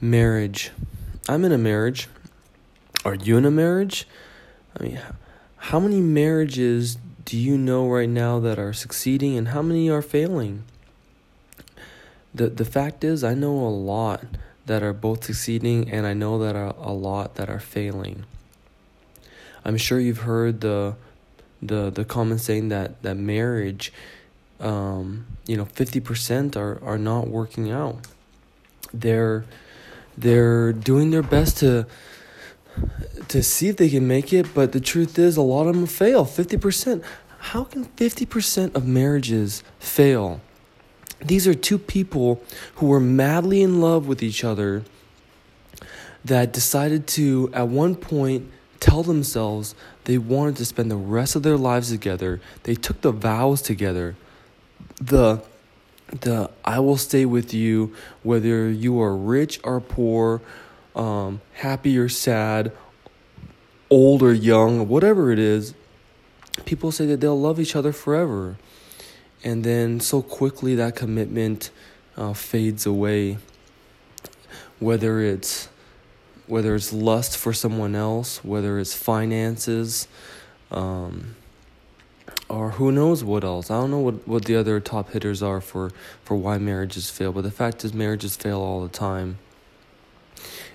Marriage. 0.00 0.70
I'm 1.28 1.44
in 1.44 1.52
a 1.52 1.58
marriage. 1.58 2.08
Are 3.04 3.14
you 3.14 3.36
in 3.36 3.44
a 3.44 3.50
marriage? 3.50 4.06
I 4.78 4.82
mean, 4.82 5.00
how 5.56 5.80
many 5.80 6.00
marriages 6.00 6.98
do 7.24 7.36
you 7.36 7.56
know 7.56 7.88
right 7.88 8.08
now 8.08 8.38
that 8.40 8.58
are 8.58 8.72
succeeding 8.72 9.36
and 9.36 9.48
how 9.48 9.62
many 9.62 9.88
are 9.88 10.02
failing? 10.02 10.64
The 12.34 12.48
the 12.48 12.64
fact 12.64 13.04
is 13.04 13.22
I 13.22 13.34
know 13.34 13.54
a 13.54 13.70
lot 13.70 14.24
that 14.66 14.82
are 14.82 14.92
both 14.92 15.24
succeeding 15.24 15.90
and 15.90 16.06
I 16.06 16.14
know 16.14 16.38
that 16.38 16.56
are 16.56 16.74
a 16.78 16.92
lot 16.92 17.36
that 17.36 17.48
are 17.48 17.60
failing. 17.60 18.24
I'm 19.64 19.76
sure 19.76 20.00
you've 20.00 20.18
heard 20.18 20.60
the 20.60 20.96
the 21.62 21.90
the 21.90 22.04
common 22.04 22.38
saying 22.38 22.68
that 22.68 23.02
that 23.02 23.16
marriage 23.16 23.92
um, 24.60 25.26
you 25.46 25.56
know 25.56 25.64
50% 25.64 26.56
are 26.56 26.82
are 26.82 26.98
not 26.98 27.28
working 27.28 27.70
out. 27.70 28.06
They're 28.92 29.44
they're 30.16 30.72
doing 30.72 31.10
their 31.10 31.22
best 31.22 31.58
to 31.58 31.86
to 33.28 33.42
see 33.42 33.68
if 33.68 33.76
they 33.76 33.88
can 33.88 34.06
make 34.06 34.32
it, 34.32 34.52
but 34.54 34.72
the 34.72 34.80
truth 34.80 35.18
is 35.18 35.36
a 35.36 35.42
lot 35.42 35.66
of 35.66 35.74
them 35.74 35.86
fail. 35.86 36.24
50%. 36.24 37.02
How 37.38 37.64
can 37.64 37.84
50% 37.84 38.74
of 38.74 38.86
marriages 38.86 39.62
fail? 39.78 40.40
These 41.20 41.46
are 41.46 41.54
two 41.54 41.78
people 41.78 42.42
who 42.76 42.86
were 42.86 43.00
madly 43.00 43.62
in 43.62 43.80
love 43.80 44.06
with 44.06 44.22
each 44.22 44.44
other 44.44 44.82
that 46.24 46.52
decided 46.52 47.06
to, 47.06 47.50
at 47.52 47.68
one 47.68 47.94
point, 47.94 48.50
tell 48.80 49.02
themselves 49.02 49.74
they 50.04 50.18
wanted 50.18 50.56
to 50.56 50.64
spend 50.64 50.90
the 50.90 50.96
rest 50.96 51.36
of 51.36 51.42
their 51.42 51.56
lives 51.56 51.90
together. 51.90 52.40
They 52.64 52.74
took 52.74 53.00
the 53.00 53.12
vows 53.12 53.62
together. 53.62 54.16
The 55.00 55.42
the 56.08 56.50
I 56.64 56.80
will 56.80 56.96
stay 56.96 57.24
with 57.24 57.54
you 57.54 57.94
whether 58.22 58.70
you 58.70 59.00
are 59.00 59.16
rich 59.16 59.60
or 59.64 59.80
poor, 59.80 60.42
um, 60.94 61.40
happy 61.54 61.98
or 61.98 62.08
sad, 62.08 62.72
old 63.90 64.22
or 64.22 64.32
young, 64.32 64.88
whatever 64.88 65.32
it 65.32 65.38
is. 65.38 65.74
People 66.64 66.92
say 66.92 67.06
that 67.06 67.20
they'll 67.20 67.40
love 67.40 67.58
each 67.58 67.74
other 67.74 67.92
forever 67.92 68.56
and 69.44 69.62
then 69.62 70.00
so 70.00 70.22
quickly 70.22 70.74
that 70.74 70.96
commitment 70.96 71.70
uh, 72.16 72.32
fades 72.32 72.86
away 72.86 73.36
whether 74.80 75.20
it's 75.20 75.68
whether 76.46 76.74
it's 76.74 76.92
lust 76.92 77.36
for 77.36 77.52
someone 77.52 77.94
else 77.94 78.42
whether 78.42 78.78
it's 78.78 78.94
finances 78.94 80.08
um, 80.70 81.36
or 82.48 82.72
who 82.72 82.92
knows 82.92 83.24
what 83.24 83.44
else? 83.44 83.70
I 83.70 83.80
don't 83.80 83.90
know 83.90 83.98
what, 83.98 84.26
what 84.28 84.44
the 84.44 84.56
other 84.56 84.80
top 84.80 85.10
hitters 85.10 85.42
are 85.42 85.60
for, 85.60 85.90
for 86.24 86.36
why 86.36 86.58
marriages 86.58 87.10
fail 87.10 87.32
but 87.32 87.42
the 87.42 87.50
fact 87.50 87.84
is 87.84 87.94
marriages 87.94 88.36
fail 88.36 88.60
all 88.60 88.82
the 88.82 88.88
time. 88.88 89.38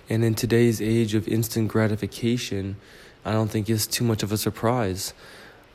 And 0.10 0.24
in 0.24 0.36
today's 0.36 0.82
age 0.82 1.14
of 1.14 1.28
instant 1.28 1.68
gratification 1.68 2.78
i 3.26 3.32
don't 3.32 3.50
think 3.50 3.70
it's 3.70 3.86
too 3.86 4.04
much 4.04 4.24
of 4.24 4.32
a 4.32 4.38
surprise. 4.38 5.14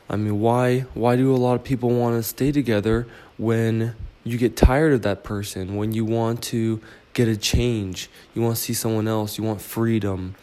I 0.09 0.17
mean, 0.17 0.39
why 0.39 0.81
why 0.93 1.15
do 1.15 1.33
a 1.33 1.37
lot 1.37 1.55
of 1.55 1.63
people 1.63 1.89
want 1.89 2.15
to 2.15 2.23
stay 2.23 2.51
together 2.51 3.07
when 3.37 3.95
you 4.23 4.37
get 4.37 4.57
tired 4.57 4.93
of 4.93 5.03
that 5.03 5.23
person, 5.23 5.75
when 5.75 5.93
you 5.93 6.03
want 6.03 6.41
to 6.43 6.81
get 7.13 7.27
a 7.27 7.37
change, 7.37 8.09
you 8.33 8.41
want 8.41 8.55
to 8.55 8.61
see 8.61 8.73
someone 8.73 9.07
else, 9.07 9.37
you 9.37 9.43
want 9.43 9.61
freedom, 9.61 10.35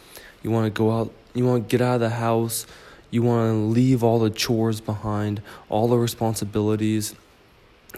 you 0.43 0.51
want 0.51 0.65
to 0.65 0.71
go 0.71 0.91
out, 0.91 1.13
you 1.35 1.45
want 1.45 1.69
to 1.69 1.77
get 1.77 1.85
out 1.85 1.97
of 1.97 2.01
the 2.01 2.11
house, 2.11 2.67
you 3.13 3.23
want 3.23 3.53
to 3.53 3.55
leave 3.55 4.03
all 4.03 4.19
the 4.19 4.31
chores 4.31 4.81
behind, 4.81 5.43
all 5.69 5.87
the 5.87 5.99
responsibilities. 5.99 7.15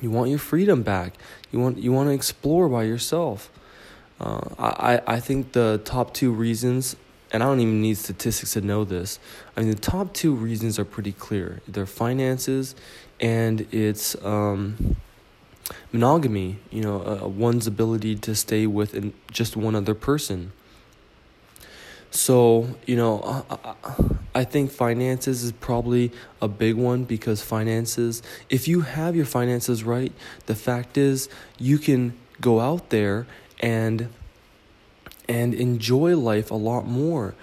You 0.03 0.11
want 0.11 0.29
your 0.29 0.41
freedom 0.41 0.83
back. 0.83 1.15
You 1.53 1.61
want 1.61 1.79
you 1.79 1.93
want 1.93 2.09
to 2.09 2.13
explore 2.13 2.69
by 2.69 2.83
yourself. 2.83 3.49
Uh, 4.21 4.41
I 4.59 5.01
I 5.07 5.21
think 5.21 5.53
the 5.53 5.81
top 5.85 6.13
two 6.13 6.33
reasons 6.33 6.97
and 7.31 7.43
I 7.43 7.47
don't 7.47 7.61
even 7.61 7.81
need 7.81 7.97
statistics 7.97 8.53
to 8.53 8.61
know 8.61 8.85
this. 8.85 9.19
I 9.57 9.61
mean, 9.61 9.71
the 9.71 9.77
top 9.77 10.15
two 10.15 10.35
reasons 10.35 10.79
are 10.79 10.85
pretty 10.85 11.13
clear: 11.13 11.63
They're 11.67 11.87
finances, 11.87 12.75
and 13.21 13.67
it's 13.73 14.15
um, 14.25 14.97
monogamy. 15.93 16.59
You 16.71 16.83
know, 16.83 17.03
uh, 17.03 17.29
one's 17.29 17.67
ability 17.67 18.17
to 18.17 18.35
stay 18.35 18.67
with 18.67 19.13
just 19.31 19.57
one 19.57 19.75
other 19.75 19.95
person. 19.95 20.53
So 22.11 22.77
you 22.87 22.97
know, 22.97 23.45
I, 23.51 23.75
I 23.89 24.14
think 24.43 24.73
finances 24.73 25.45
is 25.45 25.53
probably 25.53 26.11
a 26.43 26.49
big 26.49 26.75
one 26.75 27.05
because 27.05 27.41
finances. 27.41 28.21
If 28.51 28.67
you 28.67 28.81
have 28.81 29.15
your 29.15 29.27
finances 29.27 29.85
right, 29.85 30.13
the 30.47 30.57
fact 30.57 30.99
is 30.99 31.29
you 31.57 31.79
can 31.79 32.19
go 32.41 32.59
out 32.61 32.91
there 32.91 33.29
and 33.61 34.09
and 35.29 35.55
enjoy 35.55 36.17
life 36.17 36.51
a 36.51 36.57
lot 36.57 36.87
more. 36.87 37.35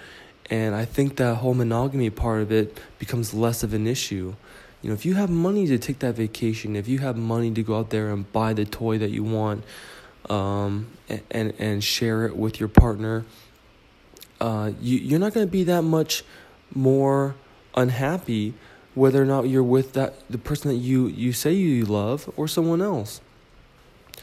And 0.50 0.75
I 0.75 0.84
think 0.84 1.16
that 1.16 1.35
whole 1.35 1.53
monogamy 1.53 2.09
part 2.09 2.41
of 2.41 2.51
it 2.51 2.78
becomes 3.00 3.34
less 3.34 3.63
of 3.63 3.74
an 3.74 3.88
issue. 3.88 4.35
You 4.81 4.90
know, 4.90 4.94
if 4.94 5.06
you 5.06 5.13
have 5.13 5.30
money 5.30 5.66
to 5.68 5.78
take 5.78 6.00
that 6.00 6.16
vacation, 6.16 6.75
if 6.75 6.90
you 6.90 7.00
have 7.00 7.16
money 7.16 7.51
to 7.51 7.63
go 7.63 7.78
out 7.78 7.90
there 7.90 8.09
and 8.09 8.30
buy 8.34 8.53
the 8.53 8.66
toy 8.66 8.97
that 8.97 9.12
you 9.12 9.24
want, 9.24 9.63
um, 10.30 10.88
and 11.30 11.53
and 11.57 11.84
share 11.84 12.25
it 12.25 12.35
with 12.35 12.59
your 12.59 12.69
partner, 12.69 13.25
uh, 14.40 14.72
you 14.81 14.97
you're 14.97 15.19
not 15.19 15.34
going 15.34 15.46
to 15.46 15.51
be 15.51 15.63
that 15.66 15.84
much 15.84 16.24
more 16.76 17.36
unhappy 17.76 18.54
whether 18.94 19.22
or 19.22 19.26
not 19.26 19.48
you're 19.48 19.64
with 19.64 19.94
that 19.94 20.14
the 20.30 20.38
person 20.38 20.70
that 20.70 20.78
you 20.78 21.08
you 21.08 21.32
say 21.32 21.54
you 21.54 21.86
love 21.86 22.30
or 22.36 22.48
someone 22.48 22.82
else. 22.82 23.22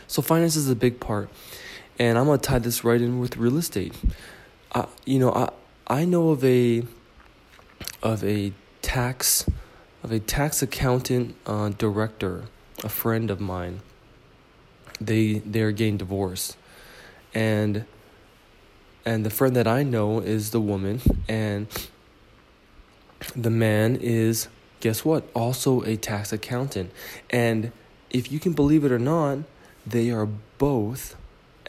So 0.06 0.20
finance 0.20 0.56
is 0.56 0.68
a 0.68 0.76
big 0.76 1.00
part 1.00 1.30
and 1.98 2.18
I'm 2.18 2.26
gonna 2.26 2.38
tie 2.38 2.58
this 2.58 2.84
right 2.84 3.00
in 3.00 3.18
with 3.18 3.36
real 3.36 3.56
estate. 3.56 3.94
I, 4.72 4.86
you 5.04 5.18
know, 5.18 5.32
I 5.32 5.50
I 5.86 6.04
know 6.04 6.30
of 6.30 6.44
a 6.44 6.84
of 8.02 8.22
a 8.22 8.52
tax 8.82 9.48
of 10.02 10.12
a 10.12 10.20
tax 10.20 10.62
accountant 10.62 11.34
uh, 11.46 11.70
director, 11.70 12.44
a 12.84 12.88
friend 12.88 13.30
of 13.30 13.40
mine. 13.40 13.80
They 15.00 15.42
they're 15.44 15.72
getting 15.72 15.96
divorced, 15.96 16.56
and 17.34 17.84
and 19.04 19.24
the 19.24 19.30
friend 19.30 19.56
that 19.56 19.66
I 19.66 19.82
know 19.82 20.20
is 20.20 20.50
the 20.50 20.60
woman, 20.60 21.00
and 21.28 21.66
the 23.34 23.50
man 23.50 23.96
is 23.96 24.48
guess 24.80 25.04
what? 25.04 25.28
Also 25.34 25.82
a 25.82 25.96
tax 25.96 26.32
accountant, 26.32 26.90
and 27.30 27.72
if 28.10 28.32
you 28.32 28.38
can 28.38 28.52
believe 28.52 28.84
it 28.84 28.92
or 28.92 28.98
not, 28.98 29.38
they 29.86 30.10
are 30.10 30.28
both 30.58 31.16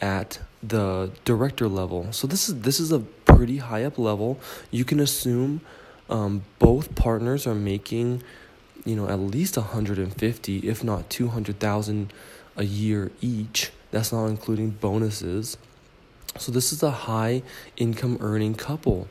at 0.02 0.40
the 0.62 1.12
director 1.26 1.68
level. 1.68 2.12
So 2.12 2.28
this 2.28 2.50
is 2.50 2.62
this 2.62 2.80
is 2.80 2.92
a 2.92 3.00
pretty 3.00 3.58
high 3.58 3.84
up 3.84 3.98
level. 3.98 4.40
You 4.72 4.86
can 4.86 5.00
assume 5.00 5.62
um, 6.10 6.44
both 6.58 6.96
partners 6.96 7.46
are 7.46 7.56
making, 7.56 8.24
you 8.86 8.96
know, 8.96 9.08
at 9.08 9.20
least 9.20 9.58
150, 9.58 10.58
if 10.60 10.84
not 10.84 11.10
200,000 11.10 12.12
a 12.58 12.64
year 12.64 13.12
each. 13.22 13.72
That's 13.92 14.12
not 14.12 14.26
including 14.26 14.72
bonuses. 14.72 15.58
So 16.38 16.52
this 16.52 16.72
is 16.72 16.84
a 16.84 16.92
high 16.92 17.44
income 17.78 18.18
earning 18.22 18.56
couple. 18.56 19.08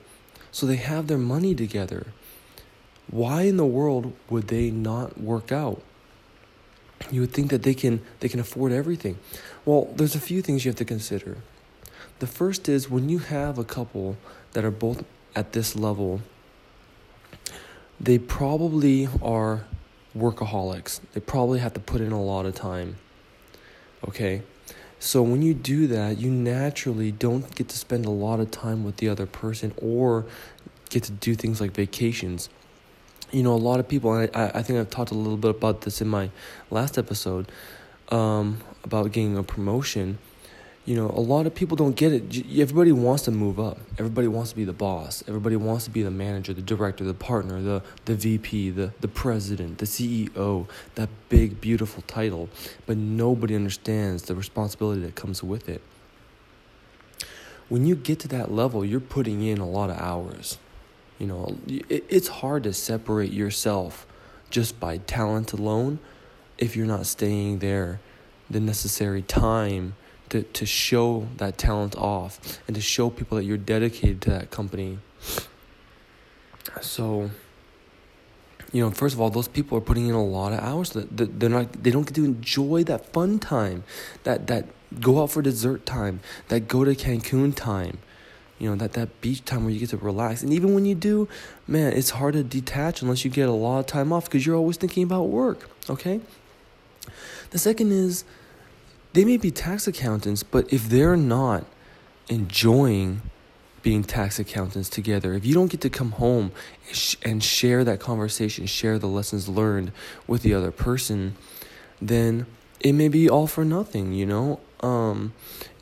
So 0.51 0.67
they 0.67 0.77
have 0.77 1.07
their 1.07 1.19
money 1.19 1.55
together. 1.55 2.07
Why 3.11 3.43
in 3.43 3.57
the 3.57 3.67
world 3.67 4.13
would 4.29 4.49
they 4.49 4.71
not 4.71 5.19
work 5.19 5.51
out? 5.51 5.83
You 7.11 7.23
would 7.23 7.33
think 7.33 7.51
that 7.51 7.63
they 7.63 7.75
can 7.75 8.03
they 8.21 8.29
can 8.29 8.41
afford 8.41 8.73
everything. 8.73 9.19
Well, 9.65 9.93
there's 9.97 10.15
a 10.15 10.21
few 10.21 10.43
things 10.43 10.65
you 10.65 10.71
have 10.71 10.77
to 10.79 10.85
consider. 10.85 11.39
The 12.19 12.27
first 12.27 12.69
is 12.69 12.91
when 12.91 13.09
you 13.09 13.19
have 13.19 13.59
a 13.59 13.65
couple 13.65 14.17
that 14.53 14.65
are 14.65 14.71
both 14.71 15.05
at 15.37 15.53
this 15.53 15.77
level, 15.77 16.21
they 18.01 18.19
probably 18.19 19.09
are 19.23 19.65
workaholics. 20.17 21.01
They 21.13 21.21
probably 21.21 21.61
have 21.61 21.75
to 21.75 21.81
put 21.81 22.01
in 22.01 22.13
a 22.13 22.21
lot 22.21 22.45
of 22.45 22.55
time. 22.55 22.97
Okay? 24.07 24.43
So 24.99 25.23
when 25.23 25.43
you 25.43 25.55
do 25.55 25.87
that, 25.89 26.19
you 26.19 26.31
naturally 26.31 27.13
don't 27.13 27.55
get 27.55 27.69
to 27.69 27.79
spend 27.79 28.05
a 28.05 28.11
lot 28.11 28.41
of 28.41 28.51
time 28.51 28.83
with 28.83 28.97
the 28.97 29.09
other 29.09 29.27
person 29.27 29.73
or 29.77 30.27
get 30.91 31.05
to 31.05 31.13
do 31.13 31.37
things 31.37 31.61
like 31.61 31.71
vacations. 31.71 32.49
You 33.31 33.43
know, 33.43 33.53
a 33.53 33.57
lot 33.57 33.79
of 33.79 33.89
people, 33.89 34.13
and 34.15 34.31
I, 34.35 34.53
I 34.55 34.63
think 34.63 34.79
I've 34.79 34.91
talked 34.91 35.11
a 35.11 35.15
little 35.15 35.37
bit 35.37 35.51
about 35.51 35.83
this 35.83 36.01
in 36.01 36.09
my 36.09 36.31
last 36.71 36.97
episode 36.97 37.51
um, 38.09 38.61
about 38.85 39.13
getting 39.13 39.37
a 39.37 39.43
promotion, 39.43 40.19
you 40.89 40.95
know, 40.95 41.11
a 41.11 41.21
lot 41.21 41.47
of 41.47 41.55
people 41.55 41.77
don't 41.77 41.95
get 41.95 42.15
it. 42.15 42.47
Everybody 42.59 42.93
wants 42.93 43.25
to 43.25 43.31
move 43.31 43.61
up. 43.61 43.77
Everybody 43.99 44.27
wants 44.27 44.53
to 44.53 44.57
be 44.57 44.65
the 44.65 44.73
boss. 44.73 45.23
Everybody 45.29 45.55
wants 45.57 45.85
to 45.85 45.91
be 45.91 46.03
the 46.03 46.11
manager, 46.11 46.55
the 46.55 46.63
director, 46.63 47.05
the 47.05 47.13
partner, 47.13 47.61
the, 47.61 47.83
the 48.07 48.15
VP, 48.15 48.71
the, 48.71 48.95
the 49.03 49.09
president, 49.09 49.77
the 49.77 49.85
CEO, 49.85 50.67
that 50.95 51.11
big, 51.29 51.61
beautiful 51.61 52.03
title. 52.07 52.49
But 52.87 52.97
nobody 52.97 53.55
understands 53.55 54.23
the 54.23 54.35
responsibility 54.35 55.03
that 55.03 55.15
comes 55.15 55.43
with 55.43 55.69
it. 55.69 55.83
When 57.69 57.87
you 57.87 57.95
get 57.95 58.19
to 58.21 58.29
that 58.29 58.51
level, 58.51 58.83
you're 58.83 58.99
putting 58.99 59.43
in 59.43 59.59
a 59.59 59.69
lot 59.69 59.91
of 59.91 59.99
hours. 59.99 60.57
You 61.19 61.27
know, 61.27 61.59
it's 61.67 62.29
hard 62.29 62.63
to 62.65 62.73
separate 62.73 63.33
yourself 63.33 64.07
just 64.51 64.79
by 64.79 64.99
talent 64.99 65.53
alone 65.53 65.99
if 66.59 66.77
you're 66.77 66.87
not 66.87 67.07
staying 67.07 67.59
there 67.59 68.01
the 68.49 68.61
necessary 68.61 69.23
time 69.23 69.95
to, 70.31 70.43
to 70.43 70.67
show 70.67 71.29
that 71.37 71.59
talent 71.59 71.97
off 71.97 72.61
and 72.67 72.75
to 72.75 72.81
show 72.81 73.11
people 73.11 73.37
that 73.37 73.45
you're 73.45 73.57
dedicated 73.57 74.21
to 74.23 74.31
that 74.31 74.51
company. 74.51 74.99
So, 76.81 77.31
you 78.73 78.85
know, 78.85 78.91
first 78.91 79.15
of 79.15 79.21
all, 79.21 79.31
those 79.31 79.49
people 79.49 79.79
are 79.79 79.83
putting 79.83 80.07
in 80.07 80.15
a 80.15 80.25
lot 80.25 80.53
of 80.53 80.61
hours. 80.61 80.91
That 80.91 81.41
they're 81.41 81.49
not, 81.49 81.83
they 81.83 81.91
don't 81.91 82.07
get 82.07 82.15
to 82.15 82.25
enjoy 82.25 82.85
that 82.85 83.13
fun 83.13 83.39
time, 83.39 83.85
that 84.25 84.47
that 84.49 84.67
go 85.01 85.23
out 85.23 85.31
for 85.31 85.43
dessert 85.43 85.87
time, 85.87 86.21
that 86.49 86.69
go 86.69 86.85
to 86.85 86.95
Cancun 86.95 87.55
time, 87.55 87.99
you 88.59 88.69
know, 88.69 88.77
that 88.77 88.93
that 88.95 89.21
beach 89.21 89.45
time 89.45 89.65
where 89.65 89.73
you 89.73 89.81
get 89.81 89.91
to 89.91 89.97
relax. 89.97 90.43
And 90.43 90.53
even 90.53 90.75
when 90.75 90.85
you 90.85 90.95
do, 90.95 91.29
man, 91.67 91.93
it's 91.93 92.11
hard 92.11 92.35
to 92.35 92.43
detach 92.43 93.03
unless 93.03 93.25
you 93.25 93.31
get 93.31 93.49
a 93.49 93.53
lot 93.53 93.81
of 93.81 93.87
time 93.87 94.13
off 94.13 94.25
because 94.25 94.45
you're 94.45 94.57
always 94.57 94.77
thinking 94.77 95.03
about 95.03 95.25
work. 95.25 95.69
Okay. 95.89 96.21
The 97.51 97.59
second 97.59 97.93
is 97.93 98.25
they 99.13 99.25
may 99.25 99.37
be 99.37 99.51
tax 99.51 99.87
accountants, 99.87 100.43
but 100.43 100.73
if 100.73 100.89
they're 100.89 101.17
not 101.17 101.65
enjoying 102.29 103.23
being 103.83 104.03
tax 104.05 104.39
accountants 104.39 104.89
together, 104.89 105.35
if 105.35 105.47
you 105.47 105.55
don't 105.55 105.71
get 105.71 105.81
to 105.81 105.91
come 105.91 106.13
home 106.13 106.53
and 107.23 107.43
share 107.43 107.85
that 107.85 108.01
conversation, 108.01 108.67
share 108.67 108.99
the 108.99 109.07
lessons 109.07 109.49
learned 109.49 109.93
with 110.27 110.43
the 110.43 110.53
other 110.53 110.71
person, 110.71 111.37
then 112.03 112.47
it 112.81 112.93
may 112.93 113.09
be 113.09 113.29
all 113.31 113.47
for 113.47 113.65
nothing, 113.65 114.13
you 114.13 114.27
know? 114.27 114.61
Um, 114.81 115.33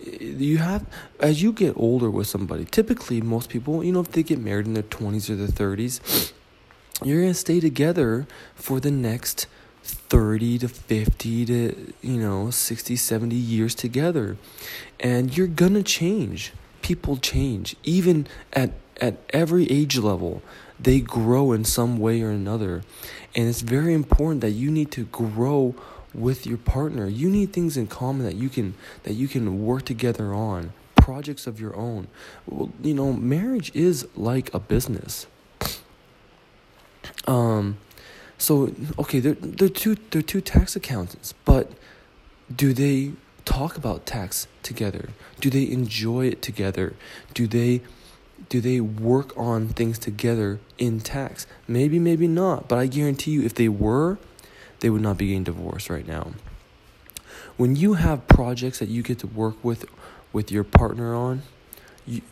you 0.01 0.59
have, 0.59 0.87
as 1.21 1.43
you 1.43 1.53
get 1.53 1.77
older 1.77 2.11
with 2.11 2.27
somebody, 2.27 2.65
typically 2.65 3.21
most 3.21 3.51
people, 3.51 3.85
you 3.85 3.93
know, 3.93 4.01
if 4.01 4.13
they 4.13 4.23
get 4.23 4.39
married 4.39 4.67
in 4.67 4.75
their 4.75 4.83
20s 4.83 5.29
or 5.29 5.37
their 5.37 5.49
30s, 5.49 6.33
you're 7.05 7.21
going 7.21 7.33
to 7.33 7.39
stay 7.39 7.61
together 7.61 8.27
for 8.55 8.81
the 8.81 8.91
next 8.91 9.47
30 9.83 10.59
to 10.59 10.69
50 10.69 11.47
to, 11.47 11.93
you 12.01 12.17
know, 12.17 12.51
60, 12.51 12.97
70 12.97 13.37
years 13.37 13.75
together. 13.75 14.37
And 14.99 15.37
you're 15.37 15.47
going 15.47 15.75
to 15.75 15.83
change. 15.83 16.53
People 16.83 17.17
change. 17.17 17.77
Even 17.85 18.27
at, 18.53 18.73
at 19.01 19.19
every 19.31 19.71
age 19.71 19.99
level, 19.99 20.43
they 20.81 21.01
grow 21.01 21.53
in 21.53 21.65
some 21.65 21.99
way 21.99 22.23
or 22.23 22.31
another. 22.31 22.83
And 23.35 23.49
it's 23.49 23.61
very 23.61 23.95
important 23.95 24.41
that 24.41 24.51
you 24.51 24.71
need 24.71 24.91
to 24.93 25.05
grow 25.07 25.75
with 26.17 26.47
your 26.47 26.59
partner. 26.59 27.07
You 27.07 27.29
need 27.29 27.53
things 27.53 27.77
in 27.77 27.87
common 27.87 28.25
that 28.25 28.37
you 28.37 28.49
can 28.49 28.75
that 29.05 29.15
you 29.15 29.29
can 29.29 29.65
work 29.65 29.85
together 29.85 30.33
on. 30.33 30.73
Projects 30.97 31.47
of 31.47 31.61
your 31.61 31.77
own. 31.77 32.09
Well, 32.47 32.71
you 32.83 32.95
know, 32.95 33.13
marriage 33.13 33.71
is 33.75 34.09
like 34.17 34.53
a 34.53 34.59
business. 34.59 35.27
Um 37.27 37.79
so 38.39 38.75
okay, 38.99 39.21
they're 39.21 39.35
they're 39.35 39.69
two 39.69 39.97
they're 40.11 40.23
two 40.23 40.41
tax 40.41 40.75
accountants, 40.75 41.35
but 41.45 41.71
do 42.55 42.73
they 42.73 43.13
talk 43.45 43.77
about 43.77 44.07
tax 44.07 44.49
together? 44.63 45.11
Do 45.41 45.51
they 45.51 45.71
enjoy 45.71 46.27
it 46.27 46.43
together? 46.43 46.95
Do 47.35 47.47
they 47.47 47.83
do 48.49 48.61
they 48.61 48.81
work 48.81 49.37
on 49.37 49.69
things 49.69 49.99
together 49.99 50.61
in 50.79 51.01
tax? 51.01 51.47
Maybe, 51.67 51.99
maybe 51.99 52.29
not, 52.29 52.69
but 52.69 52.79
I 52.79 52.87
guarantee 52.87 53.33
you 53.33 53.43
if 53.43 53.55
they 53.55 53.69
were, 53.69 54.19
they 54.81 54.91
would 54.91 55.03
not 55.03 55.19
be 55.19 55.29
getting 55.29 55.45
divorced 55.45 55.91
right 55.91 56.07
now. 56.07 56.33
When 57.57 57.77
you 57.77 57.95
have 57.95 58.29
projects 58.29 58.79
that 58.81 58.89
you 58.89 59.03
get 59.03 59.19
to 59.21 59.27
work 59.27 59.63
with 59.65 59.87
with 60.33 60.53
your 60.53 60.65
partner 60.65 61.15
on, 61.15 61.43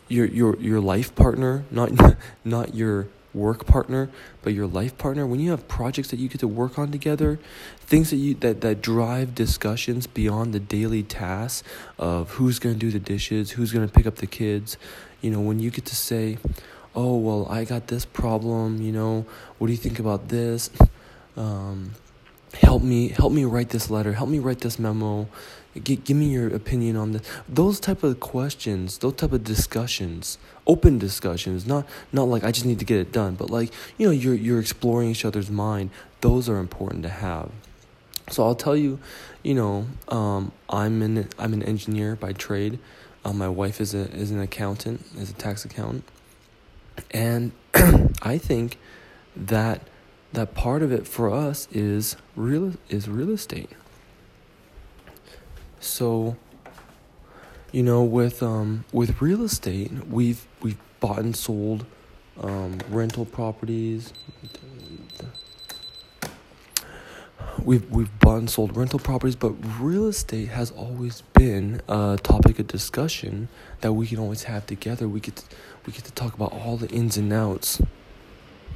your 0.07 0.25
your 0.25 0.55
your 0.57 0.79
life 0.79 1.15
partner, 1.15 1.65
not 1.71 1.91
not 2.45 2.75
your 2.75 3.07
work 3.35 3.65
partner, 3.65 4.09
but 4.41 4.53
your 4.53 4.65
life 4.65 4.97
partner, 4.97 5.27
when 5.27 5.39
you 5.39 5.51
have 5.51 5.67
projects 5.67 6.09
that 6.09 6.19
you 6.19 6.29
get 6.29 6.39
to 6.39 6.47
work 6.47 6.79
on 6.79 6.91
together, 6.91 7.37
things 7.81 8.09
that 8.09 8.15
you 8.15 8.33
that, 8.35 8.61
that 8.61 8.81
drive 8.81 9.35
discussions 9.35 10.07
beyond 10.07 10.53
the 10.53 10.59
daily 10.59 11.03
tasks 11.03 11.67
of 11.99 12.31
who's 12.31 12.59
gonna 12.59 12.75
do 12.75 12.91
the 12.91 12.99
dishes, 12.99 13.51
who's 13.51 13.71
gonna 13.71 13.87
pick 13.87 14.07
up 14.07 14.15
the 14.15 14.27
kids, 14.27 14.77
you 15.21 15.29
know, 15.29 15.41
when 15.41 15.59
you 15.59 15.69
get 15.69 15.85
to 15.85 15.95
say, 15.95 16.37
Oh, 16.97 17.17
well, 17.17 17.45
I 17.49 17.65
got 17.65 17.87
this 17.87 18.05
problem, 18.05 18.81
you 18.81 18.93
know, 18.93 19.25
what 19.57 19.67
do 19.67 19.73
you 19.73 19.77
think 19.77 19.99
about 19.99 20.29
this? 20.29 20.69
Um, 21.35 21.91
help 22.55 22.81
me 22.81 23.09
help 23.09 23.31
me 23.31 23.45
write 23.45 23.69
this 23.69 23.89
letter, 23.89 24.13
help 24.13 24.29
me 24.29 24.39
write 24.39 24.59
this 24.59 24.79
memo 24.79 25.27
G- 25.83 25.97
give 25.97 26.15
me 26.15 26.27
your 26.27 26.47
opinion 26.55 26.95
on 26.95 27.11
this. 27.11 27.21
Those 27.49 27.79
type 27.79 28.03
of 28.03 28.19
questions, 28.21 28.99
those 28.99 29.13
type 29.15 29.33
of 29.33 29.43
discussions, 29.43 30.37
open 30.65 30.97
discussions, 30.97 31.67
not 31.67 31.85
not 32.13 32.29
like 32.29 32.43
I 32.43 32.51
just 32.51 32.65
need 32.65 32.79
to 32.79 32.85
get 32.85 32.99
it 32.99 33.11
done, 33.11 33.35
but 33.35 33.49
like 33.49 33.73
you 33.97 34.07
know 34.07 34.11
you're 34.11 34.35
you're 34.35 34.59
exploring 34.59 35.09
each 35.09 35.25
other's 35.25 35.49
mind. 35.49 35.89
Those 36.21 36.47
are 36.47 36.57
important 36.57 37.03
to 37.03 37.09
have. 37.09 37.51
So 38.29 38.43
I'll 38.43 38.55
tell 38.55 38.75
you, 38.75 38.99
you 39.43 39.53
know, 39.53 39.87
um, 40.07 40.51
I'm 40.69 41.01
an 41.01 41.27
I'm 41.37 41.53
an 41.53 41.63
engineer 41.63 42.15
by 42.15 42.31
trade. 42.31 42.79
Uh, 43.25 43.33
my 43.33 43.49
wife 43.49 43.81
is 43.81 43.93
a 43.93 44.09
is 44.11 44.31
an 44.31 44.39
accountant, 44.39 45.05
is 45.17 45.29
a 45.29 45.33
tax 45.33 45.65
accountant, 45.65 46.05
and 47.11 47.51
I 48.21 48.37
think 48.37 48.77
that 49.35 49.81
that 50.35 50.53
part 50.53 50.83
of 50.83 50.91
it 50.91 51.07
for 51.07 51.29
us 51.29 51.67
is 51.71 52.15
real 52.35 52.73
is 52.89 53.09
real 53.09 53.31
estate. 53.31 53.71
So, 55.79 56.35
you 57.71 57.83
know, 57.83 58.03
with 58.03 58.43
um, 58.43 58.85
with 58.91 59.21
real 59.21 59.43
estate, 59.43 59.91
we've 60.07 60.45
we've 60.61 60.77
bought 60.99 61.19
and 61.19 61.35
sold 61.35 61.85
um, 62.41 62.79
rental 62.89 63.25
properties. 63.25 64.13
We've 67.63 67.89
we've 67.89 68.19
bought 68.19 68.39
and 68.39 68.49
sold 68.49 68.75
rental 68.75 68.99
properties, 68.99 69.35
but 69.35 69.53
real 69.79 70.07
estate 70.07 70.49
has 70.49 70.71
always 70.71 71.21
been 71.33 71.81
a 71.87 72.19
topic 72.21 72.59
of 72.59 72.67
discussion 72.67 73.47
that 73.81 73.93
we 73.93 74.07
can 74.07 74.19
always 74.19 74.43
have 74.43 74.65
together. 74.67 75.07
We 75.07 75.21
get 75.21 75.37
to, 75.37 75.45
we 75.85 75.93
get 75.93 76.03
to 76.03 76.11
talk 76.11 76.33
about 76.33 76.51
all 76.51 76.75
the 76.77 76.89
ins 76.89 77.15
and 77.15 77.31
outs 77.31 77.81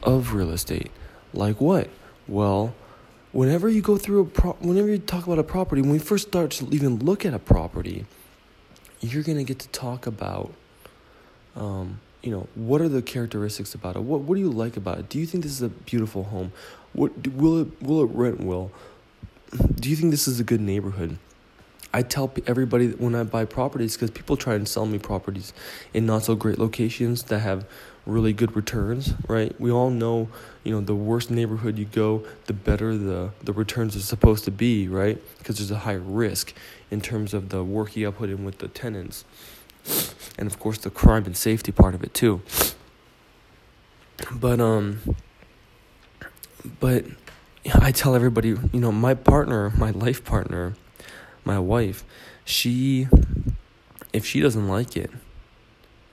of 0.02 0.34
real 0.34 0.52
estate. 0.52 0.92
Like 1.34 1.62
what? 1.62 1.90
Well, 2.28 2.74
whenever 3.32 3.70
you 3.70 3.82
go 3.82 3.98
through 3.98 4.22
a 4.22 4.26
pro- 4.26 4.54
whenever 4.54 4.88
you 4.88 4.98
talk 4.98 5.26
about 5.26 5.40
a 5.40 5.44
property, 5.44 5.82
when 5.82 5.92
we 5.92 6.00
first 6.00 6.28
start 6.28 6.52
to 6.52 6.68
even 6.72 7.00
look 7.00 7.26
at 7.26 7.34
a 7.34 7.40
property, 7.40 8.06
you're 9.00 9.24
gonna 9.24 9.44
get 9.44 9.60
to 9.60 9.68
talk 9.70 10.08
about, 10.08 10.54
um, 11.56 12.00
you 12.22 12.32
know, 12.32 12.48
what 12.56 12.82
are 12.82 12.90
the 12.90 13.02
characteristics 13.02 13.74
about 13.74 13.96
it? 13.96 14.02
What 14.02 14.22
what 14.22 14.36
do 14.36 14.42
you 14.42 14.50
like 14.50 14.78
about 14.78 15.00
it? 15.00 15.10
Do 15.10 15.20
you 15.20 15.26
think 15.26 15.44
this 15.44 15.54
is 15.54 15.62
a 15.62 15.70
beautiful 15.70 16.26
home? 16.26 16.52
What 16.94 17.28
will 17.28 17.62
it 17.62 17.82
will 17.82 18.04
it 18.04 18.10
rent 18.12 18.42
well? 18.42 18.72
Do 19.76 19.90
you 19.90 19.96
think 19.96 20.12
this 20.12 20.28
is 20.28 20.40
a 20.40 20.44
good 20.44 20.62
neighborhood? 20.62 21.18
I 21.92 22.04
tell 22.04 22.32
everybody 22.46 22.90
when 22.90 23.16
I 23.16 23.24
buy 23.24 23.46
properties 23.46 23.96
because 23.96 24.12
people 24.12 24.38
try 24.38 24.54
and 24.54 24.68
sell 24.68 24.86
me 24.86 25.00
properties 25.00 25.54
in 25.94 26.06
not 26.06 26.24
so 26.24 26.36
great 26.36 26.60
locations 26.60 27.24
that 27.24 27.40
have 27.40 27.66
really 28.06 28.32
good 28.32 28.56
returns, 28.56 29.14
right? 29.28 29.60
We 29.60 29.72
all 29.72 29.90
know, 29.90 30.30
you 30.64 30.72
know, 30.72 30.82
the 30.82 30.96
worse 30.96 31.30
neighborhood 31.30 31.78
you 31.78 31.86
go, 31.86 32.26
the 32.46 32.54
better 32.54 32.96
the, 32.96 33.32
the 33.44 33.54
returns 33.54 33.96
are 33.96 34.02
supposed 34.02 34.46
to 34.46 34.52
be, 34.52 34.88
right? 34.88 35.22
Because 35.40 35.58
there's 35.58 35.72
a 35.72 35.80
higher 35.80 36.00
risk 36.00 36.54
in 36.92 37.02
terms 37.02 37.34
of 37.34 37.50
the 37.50 37.64
work 37.64 37.96
you 37.96 38.12
put 38.12 38.30
in 38.30 38.46
with 38.46 38.60
the 38.60 38.68
tenants. 38.68 39.26
And 40.38 40.48
of 40.48 40.60
course 40.60 40.78
the 40.78 40.90
crime 40.90 41.26
and 41.26 41.36
safety 41.36 41.72
part 41.72 41.96
of 41.96 42.04
it 42.04 42.14
too. 42.14 42.42
But 44.32 44.60
um 44.60 45.02
but 46.80 47.06
I 47.74 47.92
tell 47.92 48.16
everybody, 48.16 48.50
you 48.50 48.80
know, 48.80 48.92
my 48.92 49.14
partner, 49.14 49.72
my 49.72 49.92
life 49.92 50.24
partner, 50.24 50.76
my 51.50 51.60
wife, 51.60 52.00
she 52.46 53.08
if 54.14 54.26
she 54.26 54.40
doesn't 54.42 54.68
like 54.68 54.96
it, 54.96 55.12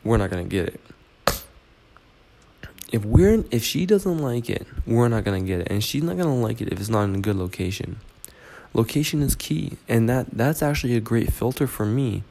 we're 0.04 0.16
not 0.16 0.30
to 0.30 0.44
get 0.44 0.66
it 0.68 0.80
if 2.92 3.04
we're 3.04 3.44
if 3.50 3.64
she 3.64 3.86
doesn't 3.86 4.18
like 4.18 4.48
it, 4.48 4.66
we're 4.86 5.08
not 5.08 5.24
gonna 5.24 5.40
get 5.40 5.60
it, 5.60 5.68
and 5.70 5.82
she's 5.82 6.02
not 6.02 6.16
gonna 6.16 6.34
like 6.34 6.60
it 6.60 6.72
if 6.72 6.80
it's 6.80 6.88
not 6.88 7.04
in 7.04 7.14
a 7.14 7.20
good 7.20 7.36
location. 7.36 7.98
Location 8.74 9.22
is 9.22 9.34
key, 9.34 9.76
and 9.88 10.08
that 10.08 10.30
that's 10.32 10.62
actually 10.62 10.96
a 10.96 11.00
great 11.00 11.32
filter 11.32 11.66
for 11.66 11.84
me, 11.84 12.22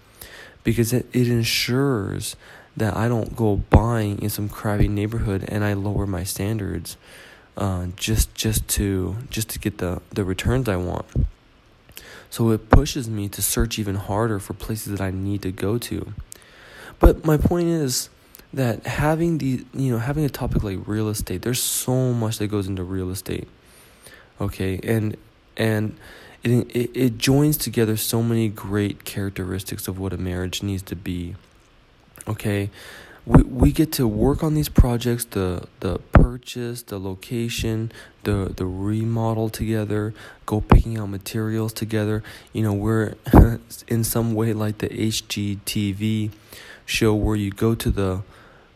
because 0.64 0.94
it, 0.94 1.08
it 1.14 1.28
ensures 1.28 2.36
that 2.78 2.96
I 2.96 3.08
don't 3.08 3.36
go 3.36 3.58
buying 3.58 4.22
in 4.22 4.30
some 4.30 4.50
crappy 4.50 4.88
neighborhood 4.88 5.46
and 5.48 5.64
I 5.64 5.74
lower 5.74 6.06
my 6.06 6.24
standards, 6.24 6.98
uh, 7.58 7.88
just 7.96 8.34
just 8.34 8.68
to 8.70 9.18
just 9.30 9.50
to 9.50 9.60
get 9.60 9.80
the 9.80 10.02
the 10.12 10.24
returns 10.24 10.70
I 10.70 10.78
want. 10.78 11.06
So 12.30 12.50
it 12.52 12.70
pushes 12.70 13.10
me 13.10 13.30
to 13.30 13.42
search 13.42 13.80
even 13.80 13.96
harder 13.96 14.40
for 14.40 14.54
places 14.54 14.92
that 14.92 15.02
I 15.02 15.12
need 15.12 15.42
to 15.44 15.52
go 15.52 15.78
to. 15.78 16.14
But 17.00 17.26
my 17.26 17.38
point 17.38 17.68
is 17.68 18.10
that 18.54 18.86
having 18.86 19.38
the 19.38 19.66
you 19.74 19.92
know 19.92 20.00
having 20.00 20.24
a 20.26 20.30
topic 20.30 20.64
like 20.64 20.80
real 20.88 21.10
estate 21.10 21.42
there's 21.42 21.62
so 21.62 22.14
much 22.14 22.38
that 22.38 22.48
goes 22.48 22.68
into 22.68 22.84
real 22.84 23.10
estate. 23.10 23.48
Okay? 24.40 24.80
And 24.84 25.18
and 25.58 25.98
it, 26.44 26.76
it, 26.76 26.92
it 26.94 27.18
joins 27.18 27.58
together 27.58 27.98
so 27.98 28.22
many 28.22 28.50
great 28.50 29.04
characteristics 29.04 29.88
of 29.88 30.00
what 30.00 30.14
a 30.14 30.18
marriage 30.18 30.62
needs 30.62 30.84
to 30.84 30.96
be. 30.96 31.36
Okay 32.28 32.70
we 33.26 33.42
we 33.44 33.72
get 33.72 33.92
to 33.94 34.08
work 34.08 34.44
on 34.44 34.54
these 34.54 34.70
projects, 34.70 35.26
the 35.26 35.68
the 35.80 36.00
purchase, 36.12 36.84
the 36.84 37.00
location, 37.00 37.92
the 38.24 38.54
the 38.56 38.66
remodel 38.66 39.50
together, 39.50 40.14
go 40.46 40.62
picking 40.62 40.98
out 40.98 41.10
materials 41.10 41.74
together. 41.74 42.24
You 42.54 42.64
know, 42.64 42.74
we're 42.74 43.16
in 43.88 44.04
some 44.04 44.36
way 44.36 44.54
like 44.54 44.78
the 44.78 44.90
HGTV 44.90 46.32
show 46.86 47.16
where 47.16 47.36
you 47.36 47.52
go 47.52 47.74
to 47.76 47.90
the 47.90 48.22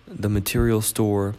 the 0.07 0.29
material 0.29 0.81
store 0.81 1.35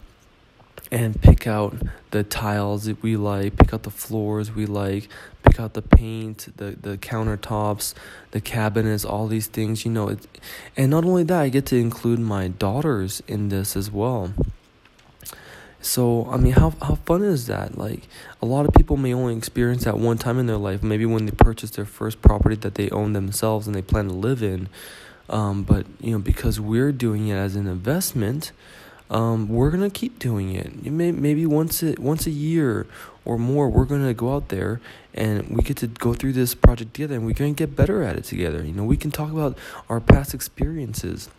and 0.91 1.19
pick 1.21 1.47
out 1.47 1.75
the 2.11 2.23
tiles 2.23 2.83
that 2.85 3.01
we 3.01 3.15
like, 3.15 3.57
pick 3.57 3.73
out 3.73 3.83
the 3.83 3.89
floors 3.89 4.51
we 4.51 4.65
like, 4.65 5.07
pick 5.43 5.59
out 5.59 5.73
the 5.73 5.81
paint, 5.81 6.49
the 6.57 6.71
the 6.79 6.97
countertops, 6.97 7.93
the 8.31 8.41
cabinets, 8.41 9.05
all 9.05 9.27
these 9.27 9.47
things, 9.47 9.85
you 9.85 9.91
know. 9.91 10.09
It, 10.09 10.27
and 10.75 10.91
not 10.91 11.05
only 11.05 11.23
that, 11.23 11.41
I 11.41 11.49
get 11.49 11.65
to 11.67 11.77
include 11.77 12.19
my 12.19 12.49
daughters 12.49 13.23
in 13.27 13.49
this 13.49 13.75
as 13.75 13.89
well. 13.89 14.33
So, 15.83 16.27
I 16.29 16.37
mean, 16.37 16.53
how 16.53 16.73
how 16.81 16.95
fun 17.05 17.23
is 17.23 17.47
that? 17.47 17.77
Like 17.77 18.07
a 18.41 18.45
lot 18.45 18.67
of 18.67 18.73
people 18.73 18.97
may 18.97 19.13
only 19.13 19.35
experience 19.35 19.85
that 19.85 19.97
one 19.97 20.17
time 20.17 20.37
in 20.37 20.45
their 20.45 20.57
life, 20.57 20.83
maybe 20.83 21.05
when 21.05 21.25
they 21.25 21.31
purchase 21.31 21.71
their 21.71 21.85
first 21.85 22.21
property 22.21 22.55
that 22.57 22.75
they 22.75 22.89
own 22.89 23.13
themselves 23.13 23.65
and 23.65 23.75
they 23.75 23.81
plan 23.81 24.07
to 24.07 24.13
live 24.13 24.43
in. 24.43 24.69
Um, 25.29 25.63
but, 25.63 25.85
you 26.01 26.11
know, 26.11 26.19
because 26.19 26.59
we're 26.59 26.91
doing 26.91 27.29
it 27.29 27.35
as 27.35 27.55
an 27.55 27.65
investment, 27.65 28.51
um, 29.11 29.49
we're 29.49 29.69
gonna 29.71 29.89
keep 29.89 30.19
doing 30.19 30.55
it. 30.55 30.85
May, 30.85 31.11
maybe 31.11 31.45
once 31.45 31.83
a 31.83 31.95
once 31.99 32.25
a 32.25 32.31
year 32.31 32.87
or 33.25 33.37
more, 33.37 33.69
we're 33.69 33.85
gonna 33.85 34.13
go 34.13 34.33
out 34.33 34.47
there 34.47 34.79
and 35.13 35.49
we 35.49 35.61
get 35.63 35.77
to 35.77 35.87
go 35.87 36.13
through 36.13 36.31
this 36.31 36.55
project 36.55 36.93
together, 36.93 37.15
and 37.15 37.25
we're 37.25 37.33
gonna 37.33 37.51
get 37.51 37.75
better 37.75 38.03
at 38.03 38.15
it 38.15 38.23
together. 38.23 38.63
You 38.63 38.71
know, 38.71 38.85
we 38.85 38.95
can 38.95 39.11
talk 39.11 39.29
about 39.29 39.57
our 39.89 39.99
past 39.99 40.33
experiences. 40.33 41.29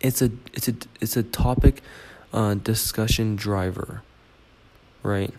It's 0.00 0.22
a 0.22 0.30
it's 0.52 0.68
a 0.68 0.74
it's 1.00 1.16
a 1.16 1.24
topic 1.24 1.82
uh, 2.32 2.54
discussion 2.54 3.34
driver, 3.34 4.02
right? 5.02 5.34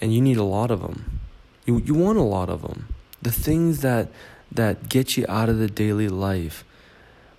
And 0.00 0.12
you 0.12 0.20
need 0.20 0.36
a 0.36 0.42
lot 0.42 0.72
of 0.72 0.82
them. 0.82 1.20
You 1.64 1.78
you 1.78 1.94
want 1.94 2.18
a 2.18 2.22
lot 2.22 2.48
of 2.48 2.62
them. 2.62 2.88
The 3.22 3.30
things 3.30 3.82
that 3.82 4.08
that 4.50 4.88
get 4.88 5.16
you 5.16 5.26
out 5.28 5.48
of 5.48 5.58
the 5.58 5.68
daily 5.68 6.08
life 6.08 6.64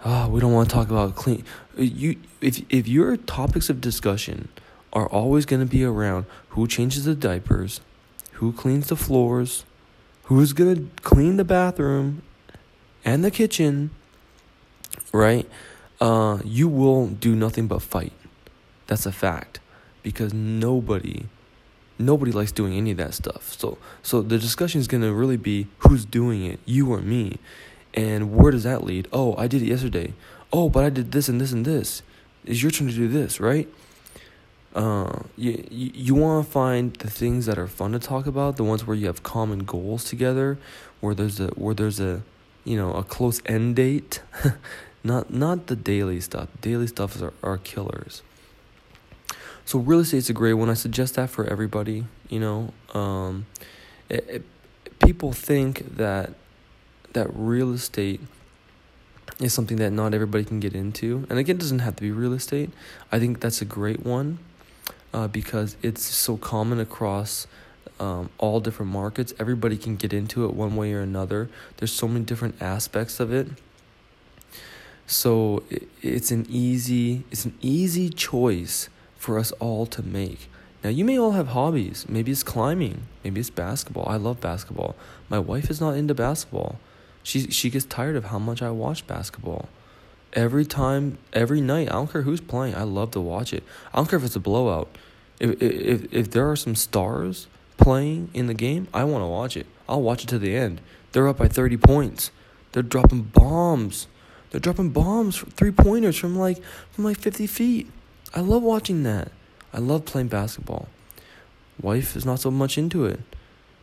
oh, 0.06 0.30
we 0.30 0.40
don't 0.40 0.54
want 0.54 0.70
to 0.70 0.76
talk 0.76 0.90
about 0.90 1.16
clean. 1.16 1.44
You, 1.78 2.18
if 2.42 2.62
if 2.70 2.88
your 2.88 3.18
topics 3.18 3.70
of 3.70 3.82
discussion 3.82 4.50
are 4.94 5.08
always 5.08 5.46
going 5.46 5.60
to 5.62 5.66
be 5.66 5.84
around 5.84 6.26
who 6.50 6.68
changes 6.68 7.06
the 7.06 7.16
diapers, 7.16 7.82
who 8.34 8.54
cleans 8.54 8.88
the 8.88 8.96
floors, 8.96 9.66
who's 10.24 10.54
going 10.54 10.76
to 10.76 11.02
clean 11.02 11.38
the 11.38 11.44
bathroom 11.44 12.22
and 13.06 13.24
the 13.24 13.32
kitchen, 13.32 13.92
right? 15.14 15.48
Uh, 16.00 16.40
you 16.44 16.68
will 16.68 17.08
do 17.08 17.36
nothing 17.36 17.68
but 17.68 17.82
fight. 17.82 18.14
That's 18.88 19.06
a 19.06 19.12
fact, 19.12 19.60
because 20.04 20.34
nobody, 20.34 21.26
nobody 21.98 22.32
likes 22.32 22.52
doing 22.52 22.74
any 22.74 22.92
of 22.92 22.98
that 22.98 23.14
stuff. 23.14 23.54
So, 23.58 23.78
so 24.04 24.22
the 24.22 24.38
discussion 24.38 24.80
is 24.80 24.88
going 24.88 25.02
to 25.04 25.14
really 25.14 25.38
be 25.38 25.68
who's 25.80 26.06
doing 26.06 26.46
it, 26.46 26.60
you 26.66 26.92
or 26.92 27.02
me. 27.02 27.38
And 27.98 28.36
where 28.36 28.52
does 28.52 28.64
that 28.64 28.84
lead? 28.84 29.08
Oh, 29.12 29.36
I 29.38 29.48
did 29.48 29.64
it 29.64 29.66
yesterday. 29.66 30.14
Oh, 30.54 30.70
but 30.70 30.84
I 30.84 30.90
did 30.90 31.12
this 31.12 31.28
and 31.28 31.42
this 31.42 31.52
and 31.52 31.66
this. 31.66 32.04
It's 32.46 32.62
your 32.62 32.70
turn 32.70 32.88
to 32.88 32.94
do 32.94 33.08
this, 33.08 33.40
right? 33.40 33.68
Uh, 34.76 35.24
you 35.36 35.66
you, 35.72 36.14
want 36.14 36.46
to 36.46 36.52
find 36.52 36.94
the 36.98 37.10
things 37.10 37.48
that 37.48 37.58
are 37.58 37.66
fun 37.66 37.94
to 37.94 38.00
talk 38.00 38.28
about, 38.28 38.56
the 38.58 38.64
ones 38.64 38.86
where 38.86 38.96
you 38.96 39.08
have 39.08 39.24
common 39.24 39.60
goals 39.60 40.04
together, 40.04 40.60
where 41.00 41.16
there's 41.16 41.40
a 41.40 41.48
where 41.56 41.74
there's 41.74 42.00
a 42.00 42.22
you 42.64 42.78
know 42.78 42.94
a 42.94 43.04
close 43.04 43.42
end 43.48 43.76
date, 43.76 44.22
not 45.04 45.34
not 45.34 45.66
the 45.66 45.76
daily 45.76 46.22
stuff. 46.22 46.50
Daily 46.62 46.86
stuff 46.86 47.20
are, 47.20 47.34
are 47.42 47.58
killers. 47.58 48.22
So 49.66 49.80
real 49.80 50.02
estate's 50.02 50.30
a 50.30 50.34
great 50.34 50.54
one. 50.54 50.70
I 50.70 50.76
suggest 50.76 51.16
that 51.16 51.32
for 51.32 51.46
everybody. 51.46 52.06
You 52.30 52.40
know, 52.40 52.74
um, 52.94 53.48
it, 54.08 54.26
it, 54.30 54.44
people 55.00 55.34
think 55.34 55.98
that 55.98 56.36
that 57.18 57.30
real 57.34 57.74
estate 57.74 58.22
is 59.40 59.54
something 59.54 59.78
that 59.78 59.92
not 59.92 60.14
everybody 60.14 60.44
can 60.44 60.60
get 60.60 60.74
into. 60.74 61.26
And 61.30 61.40
again, 61.40 61.56
it 61.56 61.60
doesn't 61.60 61.80
have 61.80 61.96
to 61.98 62.02
be 62.02 62.12
real 62.12 62.34
estate. 62.34 62.70
I 63.12 63.20
think 63.20 63.40
that's 63.40 63.62
a 63.62 63.66
great 63.66 64.06
one 64.06 64.40
uh, 65.14 65.28
because 65.28 65.78
it's 65.82 66.04
so 66.04 66.38
common 66.38 66.80
across 66.80 67.48
um, 68.00 68.30
all 68.38 68.60
different 68.60 68.92
markets. 68.92 69.34
Everybody 69.40 69.78
can 69.78 69.96
get 69.96 70.14
into 70.14 70.46
it 70.46 70.54
one 70.54 70.76
way 70.76 70.94
or 70.94 71.02
another. 71.02 71.50
There's 71.78 71.92
so 71.92 72.08
many 72.08 72.24
different 72.26 72.62
aspects 72.62 73.20
of 73.20 73.34
it. 73.34 73.48
So 75.08 75.64
it, 75.70 75.88
it's 76.02 76.32
an 76.32 76.46
easy 76.50 77.24
it's 77.32 77.46
an 77.46 77.58
easy 77.62 78.10
choice 78.10 78.90
for 79.18 79.40
us 79.40 79.52
all 79.54 79.86
to 79.88 80.04
make. 80.04 80.50
Now 80.84 80.90
you 80.92 81.06
may 81.06 81.18
all 81.18 81.32
have 81.32 81.50
hobbies. 81.50 82.06
Maybe 82.08 82.32
it's 82.32 82.44
climbing. 82.44 83.04
Maybe 83.24 83.40
it's 83.40 83.50
basketball. 83.50 84.08
I 84.08 84.18
love 84.18 84.40
basketball. 84.42 84.96
My 85.30 85.40
wife 85.40 85.70
is 85.70 85.82
not 85.82 85.96
into 85.96 86.14
basketball. 86.14 86.78
She 87.28 87.52
she 87.52 87.70
gets 87.70 87.84
tired 87.84 88.16
of 88.16 88.24
how 88.24 88.40
much 88.40 88.62
I 88.62 88.72
watch 88.72 89.06
basketball. 89.06 89.68
Every 90.32 90.64
time, 90.64 91.18
every 91.34 91.60
night, 91.60 91.90
I 91.90 91.92
don't 91.92 92.10
care 92.10 92.22
who's 92.22 92.40
playing. 92.40 92.74
I 92.74 92.84
love 92.84 93.12
to 93.12 93.20
watch 93.20 93.52
it. 93.52 93.64
I 93.94 93.98
don't 93.98 94.10
care 94.10 94.16
if 94.16 94.24
it's 94.24 94.38
a 94.38 94.40
blowout. 94.40 94.88
If 95.38 95.62
if 95.62 96.14
if 96.14 96.32
there 96.32 96.50
are 96.50 96.56
some 96.56 96.74
stars 96.74 97.48
playing 97.76 98.30
in 98.34 98.48
the 98.48 98.54
game, 98.54 98.88
I 98.94 99.04
want 99.04 99.24
to 99.24 99.28
watch 99.28 99.58
it. 99.58 99.66
I'll 99.90 100.02
watch 100.02 100.24
it 100.24 100.30
to 100.30 100.40
the 100.40 100.56
end. 100.56 100.80
They're 101.12 101.28
up 101.28 101.40
by 101.40 101.50
30 101.50 101.76
points. 101.76 102.32
They're 102.72 102.82
dropping 102.82 103.24
bombs. 103.24 104.08
They're 104.52 104.62
dropping 104.62 104.92
bombs, 104.92 105.40
three 105.40 105.72
pointers 105.72 106.16
from 106.16 106.40
like 106.40 106.64
from 106.92 107.04
like 107.04 107.20
50 107.20 107.46
feet. 107.46 107.92
I 108.34 108.40
love 108.40 108.64
watching 108.64 109.04
that. 109.04 109.34
I 109.74 109.80
love 109.80 110.06
playing 110.06 110.30
basketball. 110.30 110.88
Wife 111.82 112.16
is 112.16 112.26
not 112.26 112.40
so 112.40 112.52
much 112.52 112.78
into 112.78 113.06
it. 113.06 113.20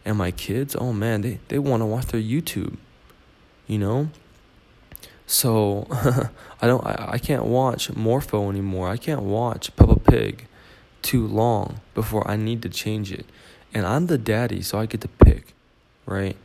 And 0.02 0.16
my 0.16 0.30
kids, 0.30 0.74
oh 0.74 0.94
man, 0.94 1.20
they, 1.20 1.40
they 1.48 1.58
want 1.58 1.82
to 1.82 1.86
watch 1.86 2.06
their 2.06 2.22
YouTube 2.22 2.78
you 3.66 3.78
know? 3.78 4.08
So 5.26 5.86
I 6.60 6.66
don't 6.66 6.84
I, 6.84 7.12
I 7.12 7.18
can't 7.18 7.44
watch 7.44 7.92
Morphle 7.94 8.50
anymore. 8.50 8.88
I 8.88 8.96
can't 8.96 9.22
watch 9.22 9.74
Peppa 9.76 9.98
Pig 9.98 10.46
too 11.02 11.26
long 11.26 11.80
before 11.94 12.28
I 12.28 12.36
need 12.36 12.62
to 12.62 12.68
change 12.68 13.12
it. 13.12 13.26
And 13.72 13.86
I'm 13.86 14.06
the 14.06 14.18
daddy, 14.18 14.62
so 14.62 14.78
I 14.78 14.86
get 14.86 15.00
to 15.02 15.08
pick, 15.08 15.54
right? 16.06 16.36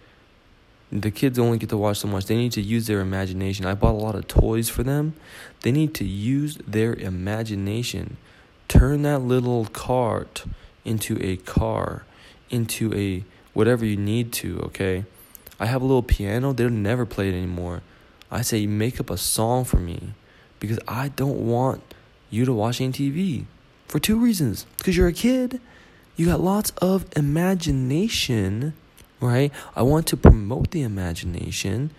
The 0.92 1.12
kids 1.12 1.38
only 1.38 1.60
get 1.60 1.70
to 1.70 1.78
watch 1.78 2.00
so 2.00 2.08
much. 2.08 2.26
They 2.26 2.36
need 2.36 2.52
to 2.54 2.62
use 2.62 2.88
their 2.88 3.00
imagination. 3.00 3.66
I 3.66 3.76
bought 3.76 3.92
a 3.92 4.04
lot 4.04 4.16
of 4.16 4.28
toys 4.28 4.70
for 4.70 4.82
them. 4.82 5.14
They 5.62 5.72
need 5.72 5.94
to 5.96 6.06
use 6.06 6.58
their 6.68 6.96
imagination. 6.96 8.18
Turn 8.68 9.04
that 9.04 9.20
little 9.20 9.66
cart 9.66 10.46
into 10.84 11.24
a 11.24 11.38
car, 11.38 12.04
into 12.50 12.92
a 12.96 13.24
whatever 13.54 13.86
you 13.86 13.98
need 13.98 14.34
to, 14.34 14.60
okay? 14.62 15.06
I 15.60 15.66
have 15.66 15.82
a 15.82 15.86
little 15.86 16.04
piano, 16.04 16.54
they'll 16.54 16.70
never 16.70 17.06
play 17.06 17.30
it 17.30 17.34
anymore. 17.34 17.82
I 18.32 18.42
say, 18.42 18.66
make 18.66 19.00
up 19.00 19.10
a 19.10 19.18
song 19.18 19.66
for 19.66 19.78
me 19.78 20.14
because 20.60 20.80
I 20.88 21.10
don't 21.10 21.48
want 21.48 21.82
you 22.30 22.46
to 22.46 22.54
watch 22.54 22.80
any 22.80 22.94
TV 22.94 23.46
for 23.88 24.00
two 24.00 24.18
reasons. 24.18 24.66
Because 24.78 24.96
you're 24.96 25.08
a 25.08 25.14
kid, 25.14 25.60
you 26.16 26.28
got 26.28 26.40
lots 26.40 26.72
of 26.82 27.06
imagination, 27.16 28.74
right? 29.20 29.52
I 29.76 29.82
want 29.82 30.08
to 30.08 30.18
promote 30.18 30.72
the 30.72 30.84
imagination. 30.84 31.92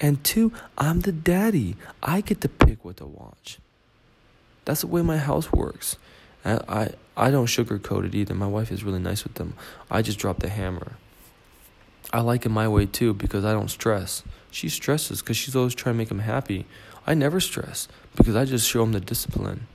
And 0.00 0.22
two, 0.24 0.52
I'm 0.78 1.00
the 1.00 1.12
daddy. 1.12 1.76
I 2.02 2.20
get 2.20 2.40
to 2.42 2.48
pick 2.48 2.84
what 2.84 2.98
to 2.98 3.06
watch. 3.06 3.58
That's 4.64 4.80
the 4.82 4.86
way 4.86 5.02
my 5.02 5.18
house 5.18 5.52
works. 5.52 5.96
I, 6.44 6.60
I, 6.68 6.90
I 7.16 7.30
don't 7.30 7.46
sugarcoat 7.46 8.06
it 8.06 8.14
either. 8.14 8.34
My 8.34 8.46
wife 8.46 8.70
is 8.70 8.84
really 8.84 8.98
nice 8.98 9.24
with 9.24 9.34
them. 9.34 9.54
I 9.90 10.02
just 10.02 10.18
drop 10.18 10.40
the 10.40 10.48
hammer. 10.48 10.92
I 12.12 12.20
like 12.20 12.46
it 12.46 12.50
my 12.50 12.68
way 12.68 12.86
too 12.86 13.14
because 13.14 13.44
I 13.44 13.52
don't 13.52 13.70
stress. 13.70 14.22
She 14.50 14.68
stresses 14.68 15.20
because 15.20 15.36
she's 15.36 15.56
always 15.56 15.74
trying 15.74 15.94
to 15.94 15.98
make 15.98 16.10
him 16.10 16.20
happy. 16.20 16.66
I 17.06 17.14
never 17.14 17.40
stress 17.40 17.88
because 18.14 18.36
I 18.36 18.44
just 18.44 18.68
show 18.68 18.82
him 18.82 18.92
the 18.92 19.00
discipline. 19.00 19.66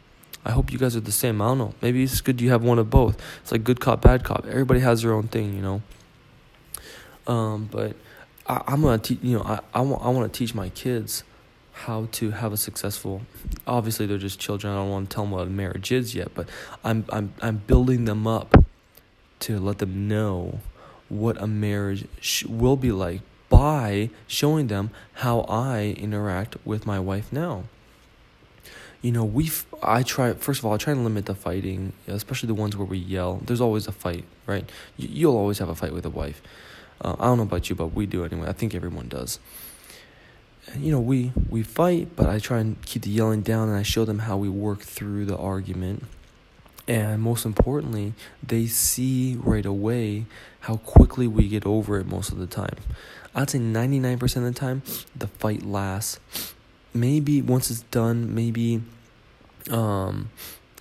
I 0.45 0.51
hope 0.51 0.71
you 0.71 0.79
guys 0.79 0.95
are 0.95 1.01
the 1.01 1.11
same. 1.11 1.41
I 1.41 1.47
don't 1.47 1.57
know. 1.57 1.73
Maybe 1.81 2.01
it's 2.03 2.21
good 2.21 2.39
you 2.39 2.49
have 2.51 2.63
one 2.63 2.79
of 2.79 2.89
both. 2.89 3.21
It's 3.41 3.51
like 3.51 3.63
good 3.63 3.79
cop, 3.79 4.01
bad 4.01 4.23
cop. 4.23 4.45
Everybody 4.47 4.79
has 4.79 5.01
their 5.01 5.13
own 5.13 5.27
thing, 5.27 5.53
you 5.53 5.61
know. 5.61 5.81
Um, 7.27 7.69
but 7.71 7.95
I, 8.47 8.73
am 8.73 8.81
gonna 8.81 8.97
teach. 8.97 9.19
You 9.21 9.37
know, 9.37 9.43
I 9.43 9.59
I 9.73 9.81
want 9.81 10.03
I 10.03 10.09
want 10.09 10.31
to 10.31 10.37
teach 10.37 10.55
my 10.55 10.69
kids 10.69 11.23
how 11.73 12.07
to 12.13 12.31
have 12.31 12.51
a 12.53 12.57
successful. 12.57 13.21
Obviously, 13.67 14.05
they're 14.05 14.17
just 14.17 14.39
children. 14.39 14.73
I 14.73 14.77
don't 14.77 14.89
want 14.89 15.09
to 15.09 15.13
tell 15.13 15.25
them 15.25 15.31
what 15.31 15.49
marriage 15.49 15.91
is 15.91 16.15
yet, 16.15 16.33
but 16.33 16.47
I'm 16.83 17.05
I'm 17.09 17.33
I'm 17.41 17.57
building 17.57 18.05
them 18.05 18.25
up 18.25 18.63
to 19.41 19.59
let 19.59 19.77
them 19.77 20.07
know 20.07 20.59
what 21.09 21.41
a 21.41 21.47
marriage 21.47 22.05
sh- 22.21 22.45
will 22.45 22.75
be 22.77 22.91
like 22.91 23.21
by 23.49 24.09
showing 24.27 24.67
them 24.67 24.91
how 25.13 25.41
I 25.41 25.95
interact 25.97 26.55
with 26.65 26.85
my 26.85 26.99
wife 26.99 27.31
now. 27.33 27.63
You 29.01 29.11
know, 29.13 29.23
we 29.23 29.49
I 29.81 30.03
try 30.03 30.33
first 30.33 30.59
of 30.59 30.65
all 30.65 30.73
I 30.73 30.77
try 30.77 30.93
to 30.93 30.99
limit 30.99 31.25
the 31.25 31.35
fighting, 31.35 31.93
especially 32.07 32.47
the 32.47 32.53
ones 32.53 32.75
where 32.75 32.85
we 32.85 32.97
yell. 32.97 33.41
There's 33.45 33.61
always 33.61 33.87
a 33.87 33.91
fight, 33.93 34.25
right? 34.45 34.69
You'll 34.97 35.37
always 35.37 35.59
have 35.59 35.69
a 35.69 35.75
fight 35.75 35.93
with 35.93 36.05
a 36.05 36.09
wife. 36.09 36.41
Uh, 37.01 37.15
I 37.19 37.25
don't 37.27 37.37
know 37.37 37.43
about 37.43 37.69
you, 37.69 37.75
but 37.75 37.87
we 37.87 38.05
do 38.05 38.25
anyway. 38.25 38.47
I 38.49 38.53
think 38.53 38.75
everyone 38.75 39.07
does. 39.07 39.39
you 40.77 40.91
know, 40.91 40.99
we 40.99 41.31
we 41.49 41.63
fight, 41.63 42.09
but 42.15 42.27
I 42.29 42.39
try 42.39 42.59
and 42.59 42.81
keep 42.85 43.03
the 43.03 43.09
yelling 43.09 43.41
down, 43.41 43.69
and 43.69 43.77
I 43.77 43.83
show 43.83 44.05
them 44.05 44.19
how 44.19 44.37
we 44.37 44.49
work 44.49 44.81
through 44.81 45.25
the 45.25 45.37
argument. 45.37 46.03
And 46.89 47.21
most 47.21 47.45
importantly, 47.45 48.13
they 48.41 48.65
see 48.65 49.37
right 49.39 49.65
away 49.65 50.25
how 50.61 50.77
quickly 50.77 51.27
we 51.27 51.47
get 51.47 51.63
over 51.63 51.99
it 51.99 52.07
most 52.07 52.31
of 52.31 52.39
the 52.39 52.47
time. 52.47 52.77
I'd 53.35 53.51
say 53.51 53.59
99% 53.59 54.23
of 54.37 54.43
the 54.43 54.51
time, 54.51 54.81
the 55.15 55.27
fight 55.27 55.63
lasts. 55.63 56.19
Maybe 56.91 57.43
once 57.43 57.69
it's 57.69 57.83
done, 57.83 58.33
maybe 58.33 58.81
um, 59.69 60.31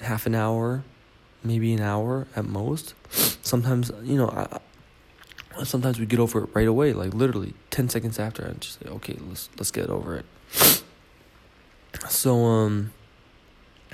half 0.01 0.25
an 0.25 0.35
hour, 0.35 0.83
maybe 1.45 1.75
an 1.75 1.83
hour 1.83 2.27
at 2.35 2.47
most. 2.47 2.95
Sometimes, 3.43 3.93
you 4.03 4.17
know, 4.17 4.31
I, 4.31 5.65
sometimes 5.65 6.01
we 6.01 6.07
get 6.07 6.21
over 6.21 6.45
it 6.45 6.51
right 6.55 6.69
away, 6.69 6.95
like 6.95 7.13
literally 7.13 7.53
10 7.69 7.91
seconds 7.91 8.19
after 8.19 8.43
and 8.43 8.63
just 8.63 8.81
say, 8.81 8.89
"Okay, 8.89 9.19
let's 9.29 9.51
let's 9.59 9.71
get 9.71 9.91
over 9.91 10.17
it." 10.17 10.25
So 12.09 12.45
um 12.45 12.93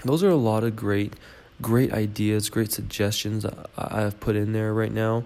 those 0.05 0.23
are 0.23 0.29
a 0.29 0.37
lot 0.37 0.63
of 0.63 0.77
great 0.77 1.15
great 1.63 1.93
ideas, 1.93 2.51
great 2.51 2.73
suggestions 2.73 3.47
I, 3.77 4.01
have 4.01 4.21
put 4.21 4.37
in 4.37 4.53
there 4.53 4.73
right 4.73 4.93
now. 4.93 5.25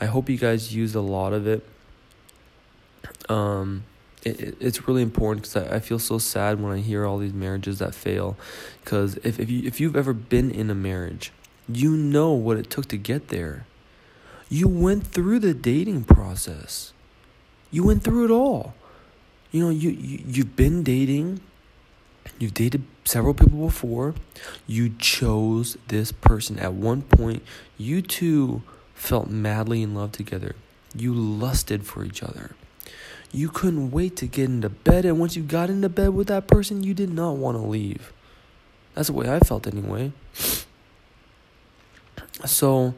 I 0.00 0.06
hope 0.06 0.28
you 0.28 0.38
guys 0.38 0.74
use 0.74 0.94
a 0.94 1.00
lot 1.00 1.32
of 1.32 1.46
it. 1.46 1.66
Um 3.28 3.84
it 4.22 4.56
it's 4.60 4.88
really 4.88 5.02
important 5.02 5.42
because 5.42 5.68
I, 5.68 5.76
I 5.76 5.80
feel 5.80 5.98
so 5.98 6.18
sad 6.18 6.60
when 6.60 6.72
I 6.72 6.78
hear 6.78 7.04
all 7.04 7.18
these 7.18 7.32
marriages 7.32 7.78
that 7.78 7.94
fail. 7.94 8.36
Because 8.82 9.16
if, 9.18 9.38
if, 9.38 9.50
you, 9.50 9.66
if 9.66 9.80
you've 9.80 9.96
ever 9.96 10.12
been 10.12 10.50
in 10.50 10.70
a 10.70 10.74
marriage, 10.74 11.32
you 11.68 11.96
know 11.96 12.32
what 12.32 12.56
it 12.56 12.70
took 12.70 12.86
to 12.88 12.96
get 12.96 13.28
there 13.28 13.66
you 14.48 14.66
went 14.66 15.06
through 15.06 15.40
the 15.40 15.54
dating 15.54 16.04
process. 16.04 16.92
You 17.70 17.84
went 17.84 18.02
through 18.02 18.24
it 18.26 18.30
all. 18.30 18.74
You 19.50 19.64
know, 19.64 19.70
you, 19.70 19.90
you 19.90 20.24
you've 20.26 20.56
been 20.56 20.82
dating. 20.82 21.40
You've 22.38 22.54
dated 22.54 22.84
several 23.04 23.34
people 23.34 23.66
before. 23.66 24.14
You 24.66 24.90
chose 24.98 25.76
this 25.88 26.12
person. 26.12 26.58
At 26.58 26.74
one 26.74 27.02
point, 27.02 27.42
you 27.76 28.02
two 28.02 28.62
felt 28.94 29.28
madly 29.28 29.82
in 29.82 29.94
love 29.94 30.12
together. 30.12 30.54
You 30.94 31.14
lusted 31.14 31.86
for 31.86 32.04
each 32.04 32.22
other. 32.22 32.54
You 33.30 33.48
couldn't 33.48 33.90
wait 33.90 34.16
to 34.16 34.26
get 34.26 34.46
into 34.46 34.70
bed, 34.70 35.04
and 35.04 35.18
once 35.18 35.36
you 35.36 35.42
got 35.42 35.68
into 35.68 35.88
bed 35.88 36.10
with 36.10 36.28
that 36.28 36.46
person, 36.46 36.82
you 36.82 36.94
did 36.94 37.10
not 37.10 37.36
want 37.36 37.56
to 37.56 37.62
leave. 37.62 38.12
That's 38.94 39.08
the 39.08 39.14
way 39.14 39.30
I 39.30 39.38
felt 39.40 39.66
anyway. 39.66 40.12
So, 42.46 42.94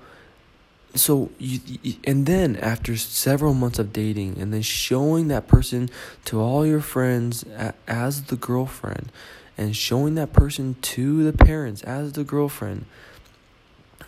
so 0.95 1.31
you, 1.39 1.61
and 2.05 2.27
then 2.27 2.57
after 2.57 2.97
several 2.97 3.55
months 3.55 3.79
of 3.79 3.93
dating 3.93 4.39
and 4.39 4.53
then 4.53 4.63
showing 4.63 5.29
that 5.29 5.47
person 5.47 5.89
to 6.25 6.41
all 6.41 6.67
your 6.67 6.81
friends 6.81 7.45
as 7.87 8.25
the 8.25 8.37
girlfriend 8.37 9.13
and 9.57 9.77
showing 9.77 10.15
that 10.17 10.33
person 10.33 10.77
to 10.83 11.23
the 11.23 11.33
parents 11.33 11.83
as 11.83 12.13
the 12.15 12.25
girlfriend 12.25 12.87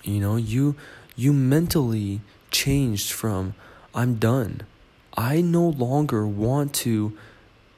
you 0.03 0.21
know 0.21 0.37
you 0.37 0.75
you 1.15 1.33
mentally 1.33 2.21
changed 2.51 3.12
from 3.12 3.55
i'm 3.95 4.15
done. 4.17 4.62
I 5.15 5.43
no 5.43 5.69
longer 5.69 6.27
want 6.27 6.73
to 6.75 7.17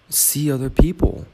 see 0.08 0.52
other 0.52 0.70
people. 0.70 1.26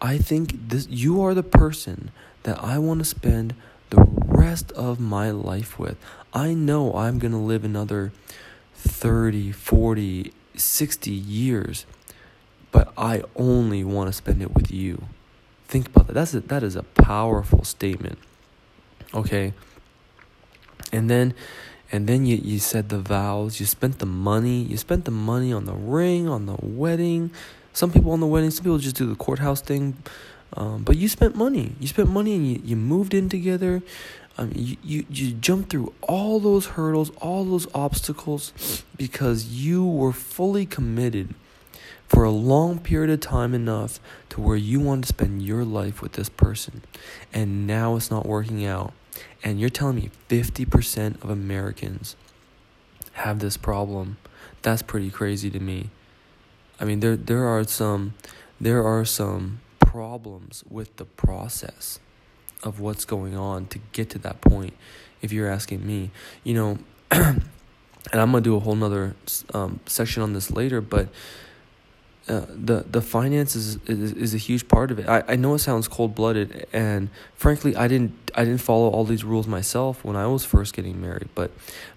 I 0.00 0.18
think 0.18 0.68
this 0.68 0.88
you 0.90 1.22
are 1.22 1.34
the 1.34 1.44
person 1.44 2.10
that 2.42 2.62
i 2.62 2.78
want 2.78 2.98
to 3.00 3.04
spend 3.04 3.54
the 3.90 4.04
rest 4.44 4.70
of 4.72 5.00
my 5.00 5.30
life 5.30 5.78
with. 5.78 5.96
I 6.32 6.52
know 6.52 6.94
I'm 6.94 7.18
going 7.18 7.32
to 7.32 7.38
live 7.38 7.64
another 7.64 8.12
30, 8.74 9.52
40, 9.52 10.32
60 10.54 11.10
years, 11.10 11.86
but 12.70 12.92
I 12.96 13.22
only 13.36 13.84
want 13.84 14.08
to 14.08 14.12
spend 14.12 14.42
it 14.42 14.54
with 14.54 14.70
you. 14.70 15.04
Think 15.66 15.88
about 15.88 16.08
that. 16.08 16.12
That's 16.12 16.34
a, 16.34 16.40
that 16.40 16.62
is 16.62 16.76
a 16.76 16.82
powerful 16.82 17.64
statement. 17.64 18.18
Okay? 19.14 19.54
And 20.92 21.08
then 21.08 21.34
and 21.90 22.06
then 22.06 22.26
you, 22.26 22.36
you 22.36 22.58
said 22.58 22.88
the 22.88 22.98
vows, 22.98 23.60
you 23.60 23.66
spent 23.66 23.98
the 24.00 24.06
money, 24.06 24.62
you 24.62 24.76
spent 24.76 25.04
the 25.04 25.12
money 25.12 25.52
on 25.52 25.64
the 25.64 25.74
ring, 25.74 26.28
on 26.28 26.46
the 26.46 26.56
wedding. 26.60 27.30
Some 27.72 27.92
people 27.92 28.10
on 28.12 28.20
the 28.20 28.26
wedding, 28.26 28.50
some 28.50 28.64
people 28.64 28.78
just 28.78 28.96
do 28.96 29.06
the 29.06 29.14
courthouse 29.14 29.60
thing. 29.60 29.96
Um, 30.56 30.82
but 30.82 30.96
you 30.96 31.08
spent 31.08 31.34
money. 31.36 31.74
You 31.80 31.88
spent 31.88 32.08
money 32.08 32.34
and 32.34 32.46
you, 32.50 32.60
you 32.64 32.76
moved 32.76 33.14
in 33.14 33.28
together. 33.28 33.82
Um, 34.36 34.52
you, 34.54 34.76
you, 34.82 35.06
you 35.08 35.32
jumped 35.32 35.70
through 35.70 35.92
all 36.02 36.40
those 36.40 36.66
hurdles, 36.66 37.10
all 37.20 37.44
those 37.44 37.68
obstacles 37.72 38.84
because 38.96 39.46
you 39.46 39.84
were 39.84 40.12
fully 40.12 40.66
committed 40.66 41.34
for 42.08 42.24
a 42.24 42.30
long 42.30 42.78
period 42.78 43.10
of 43.10 43.20
time 43.20 43.54
enough 43.54 44.00
to 44.30 44.40
where 44.40 44.56
you 44.56 44.80
want 44.80 45.04
to 45.04 45.08
spend 45.08 45.42
your 45.42 45.64
life 45.64 46.02
with 46.02 46.12
this 46.12 46.28
person. 46.28 46.82
And 47.32 47.66
now 47.66 47.96
it's 47.96 48.10
not 48.10 48.26
working 48.26 48.64
out. 48.64 48.92
And 49.42 49.60
you're 49.60 49.70
telling 49.70 49.96
me 49.96 50.10
50% 50.28 51.22
of 51.22 51.30
Americans 51.30 52.16
have 53.14 53.38
this 53.38 53.56
problem. 53.56 54.16
That's 54.62 54.82
pretty 54.82 55.10
crazy 55.10 55.50
to 55.50 55.60
me. 55.60 55.90
I 56.80 56.84
mean 56.84 57.00
there 57.00 57.16
there 57.16 57.44
are 57.44 57.64
some 57.64 58.14
there 58.60 58.84
are 58.84 59.04
some 59.04 59.60
problems 59.78 60.64
with 60.68 60.96
the 60.96 61.04
process 61.04 62.00
of 62.64 62.80
what's 62.80 63.04
going 63.04 63.36
on 63.36 63.66
to 63.66 63.78
get 63.92 64.10
to 64.10 64.18
that 64.18 64.40
point 64.40 64.74
if 65.22 65.32
you're 65.32 65.48
asking 65.48 65.86
me 65.86 66.10
you 66.42 66.54
know 66.54 66.78
and 67.10 67.40
i'm 68.12 68.32
gonna 68.32 68.40
do 68.40 68.56
a 68.56 68.60
whole 68.60 68.74
nother 68.74 69.14
um, 69.52 69.78
section 69.86 70.22
on 70.22 70.32
this 70.32 70.50
later 70.50 70.80
but 70.80 71.08
uh, 72.26 72.46
the 72.48 72.84
the 72.90 73.02
finances 73.02 73.76
is, 73.86 74.12
is 74.12 74.34
a 74.34 74.38
huge 74.38 74.66
part 74.66 74.90
of 74.90 74.98
it. 74.98 75.06
I, 75.06 75.22
I 75.28 75.36
know 75.36 75.52
it 75.52 75.58
sounds 75.58 75.88
cold 75.88 76.14
blooded, 76.14 76.66
and 76.72 77.10
frankly, 77.34 77.76
I 77.76 77.86
didn't 77.86 78.30
I 78.34 78.44
didn't 78.44 78.62
follow 78.62 78.88
all 78.88 79.04
these 79.04 79.24
rules 79.24 79.46
myself 79.46 80.02
when 80.02 80.16
I 80.16 80.26
was 80.26 80.42
first 80.42 80.72
getting 80.74 81.02
married. 81.02 81.28
But 81.34 81.50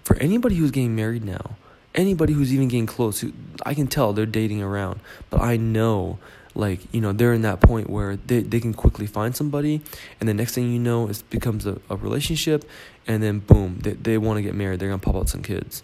for 0.04 0.16
anybody 0.16 0.56
who's 0.56 0.70
getting 0.70 0.94
married 0.94 1.24
now, 1.24 1.56
anybody 1.94 2.34
who's 2.34 2.52
even 2.52 2.68
getting 2.68 2.84
close, 2.84 3.20
who, 3.20 3.32
I 3.64 3.72
can 3.72 3.86
tell 3.86 4.12
they're 4.12 4.26
dating 4.26 4.62
around. 4.62 5.00
But 5.30 5.40
I 5.40 5.56
know 5.56 6.18
like 6.54 6.80
you 6.92 7.00
know 7.00 7.12
they're 7.12 7.32
in 7.32 7.42
that 7.42 7.60
point 7.60 7.88
where 7.88 8.16
they, 8.16 8.40
they 8.40 8.60
can 8.60 8.74
quickly 8.74 9.06
find 9.06 9.36
somebody 9.36 9.80
and 10.20 10.28
the 10.28 10.34
next 10.34 10.54
thing 10.54 10.72
you 10.72 10.78
know 10.78 11.08
it 11.08 11.22
becomes 11.30 11.66
a, 11.66 11.80
a 11.88 11.96
relationship 11.96 12.68
and 13.06 13.22
then 13.22 13.38
boom 13.38 13.78
they, 13.80 13.92
they 13.92 14.18
want 14.18 14.38
to 14.38 14.42
get 14.42 14.54
married 14.54 14.80
they're 14.80 14.88
gonna 14.88 14.98
pop 14.98 15.16
out 15.16 15.28
some 15.28 15.42
kids. 15.42 15.82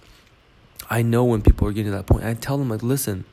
I 0.90 1.02
know 1.02 1.24
when 1.24 1.40
people 1.40 1.66
are 1.66 1.72
getting 1.72 1.92
to 1.92 1.96
that 1.96 2.06
point 2.06 2.24
i 2.24 2.34
tell 2.34 2.58
them 2.58 2.68
like 2.68 2.82
listen 2.82 3.24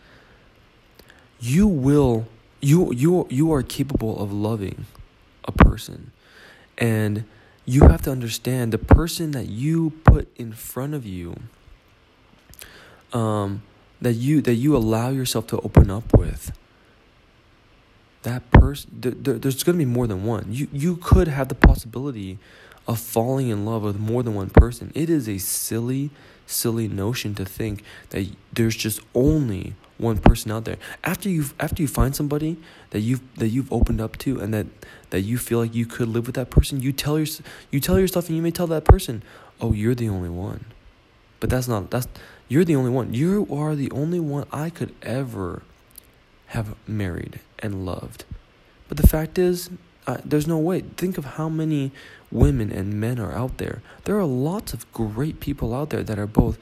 you 1.39 1.67
will 1.67 2.27
you 2.61 2.93
you 2.93 3.27
you 3.29 3.51
are 3.51 3.63
capable 3.63 4.21
of 4.21 4.31
loving 4.31 4.85
a 5.45 5.51
person 5.51 6.11
and 6.77 7.25
you 7.65 7.81
have 7.81 8.01
to 8.03 8.11
understand 8.11 8.71
the 8.71 8.77
person 8.77 9.31
that 9.31 9.47
you 9.47 9.91
put 10.03 10.27
in 10.37 10.53
front 10.53 10.93
of 10.93 11.05
you 11.05 11.35
um 13.13 13.63
that 14.01 14.13
you 14.13 14.41
that 14.41 14.55
you 14.55 14.75
allow 14.75 15.09
yourself 15.09 15.47
to 15.47 15.57
open 15.61 15.89
up 15.89 16.17
with 16.17 16.51
that 18.23 18.49
person 18.51 19.01
th- 19.01 19.23
th- 19.23 19.41
there's 19.41 19.63
going 19.63 19.77
to 19.77 19.85
be 19.85 19.91
more 19.91 20.07
than 20.07 20.23
one. 20.23 20.47
You 20.49 20.67
you 20.71 20.97
could 20.97 21.27
have 21.27 21.47
the 21.47 21.55
possibility 21.55 22.37
of 22.87 22.99
falling 22.99 23.49
in 23.49 23.65
love 23.65 23.83
with 23.83 23.99
more 23.99 24.23
than 24.23 24.33
one 24.33 24.49
person. 24.49 24.91
It 24.95 25.09
is 25.09 25.27
a 25.27 25.37
silly 25.37 26.09
silly 26.45 26.87
notion 26.87 27.33
to 27.35 27.45
think 27.45 27.83
that 28.09 28.27
there's 28.51 28.75
just 28.75 28.99
only 29.15 29.75
one 29.97 30.17
person 30.17 30.51
out 30.51 30.65
there. 30.65 30.77
After 31.03 31.29
you 31.29 31.45
after 31.59 31.81
you 31.81 31.87
find 31.87 32.15
somebody 32.15 32.57
that 32.91 32.99
you've 32.99 33.21
that 33.35 33.49
you've 33.49 33.71
opened 33.71 34.01
up 34.01 34.17
to 34.19 34.39
and 34.39 34.53
that 34.53 34.67
that 35.11 35.21
you 35.21 35.37
feel 35.37 35.59
like 35.59 35.73
you 35.73 35.85
could 35.85 36.07
live 36.07 36.25
with 36.25 36.35
that 36.35 36.49
person 36.49 36.79
you 36.79 36.91
tell 36.91 37.17
your 37.17 37.27
you 37.69 37.79
tell 37.79 37.99
yourself 37.99 38.27
and 38.27 38.35
you 38.35 38.41
may 38.41 38.51
tell 38.51 38.67
that 38.67 38.85
person 38.85 39.23
oh 39.59 39.73
you're 39.73 39.95
the 39.95 40.09
only 40.09 40.29
one. 40.29 40.65
But 41.39 41.49
that's 41.49 41.67
not 41.67 41.89
that's 41.89 42.07
you're 42.47 42.65
the 42.65 42.75
only 42.75 42.91
one. 42.91 43.13
You 43.13 43.47
are 43.51 43.75
the 43.75 43.89
only 43.91 44.19
one 44.19 44.45
i 44.51 44.69
could 44.69 44.93
ever 45.01 45.63
have 46.51 46.75
married 46.87 47.39
and 47.59 47.85
loved. 47.85 48.25
But 48.87 48.97
the 48.97 49.07
fact 49.07 49.37
is, 49.37 49.69
uh, 50.07 50.17
there's 50.25 50.47
no 50.47 50.57
way. 50.57 50.81
Think 50.81 51.17
of 51.17 51.25
how 51.25 51.47
many 51.47 51.91
women 52.31 52.71
and 52.71 52.99
men 52.99 53.19
are 53.19 53.33
out 53.33 53.57
there. 53.57 53.81
There 54.03 54.17
are 54.17 54.25
lots 54.25 54.73
of 54.73 54.91
great 54.91 55.39
people 55.39 55.73
out 55.73 55.91
there 55.91 56.03
that 56.03 56.19
are 56.19 56.27
both 56.27 56.57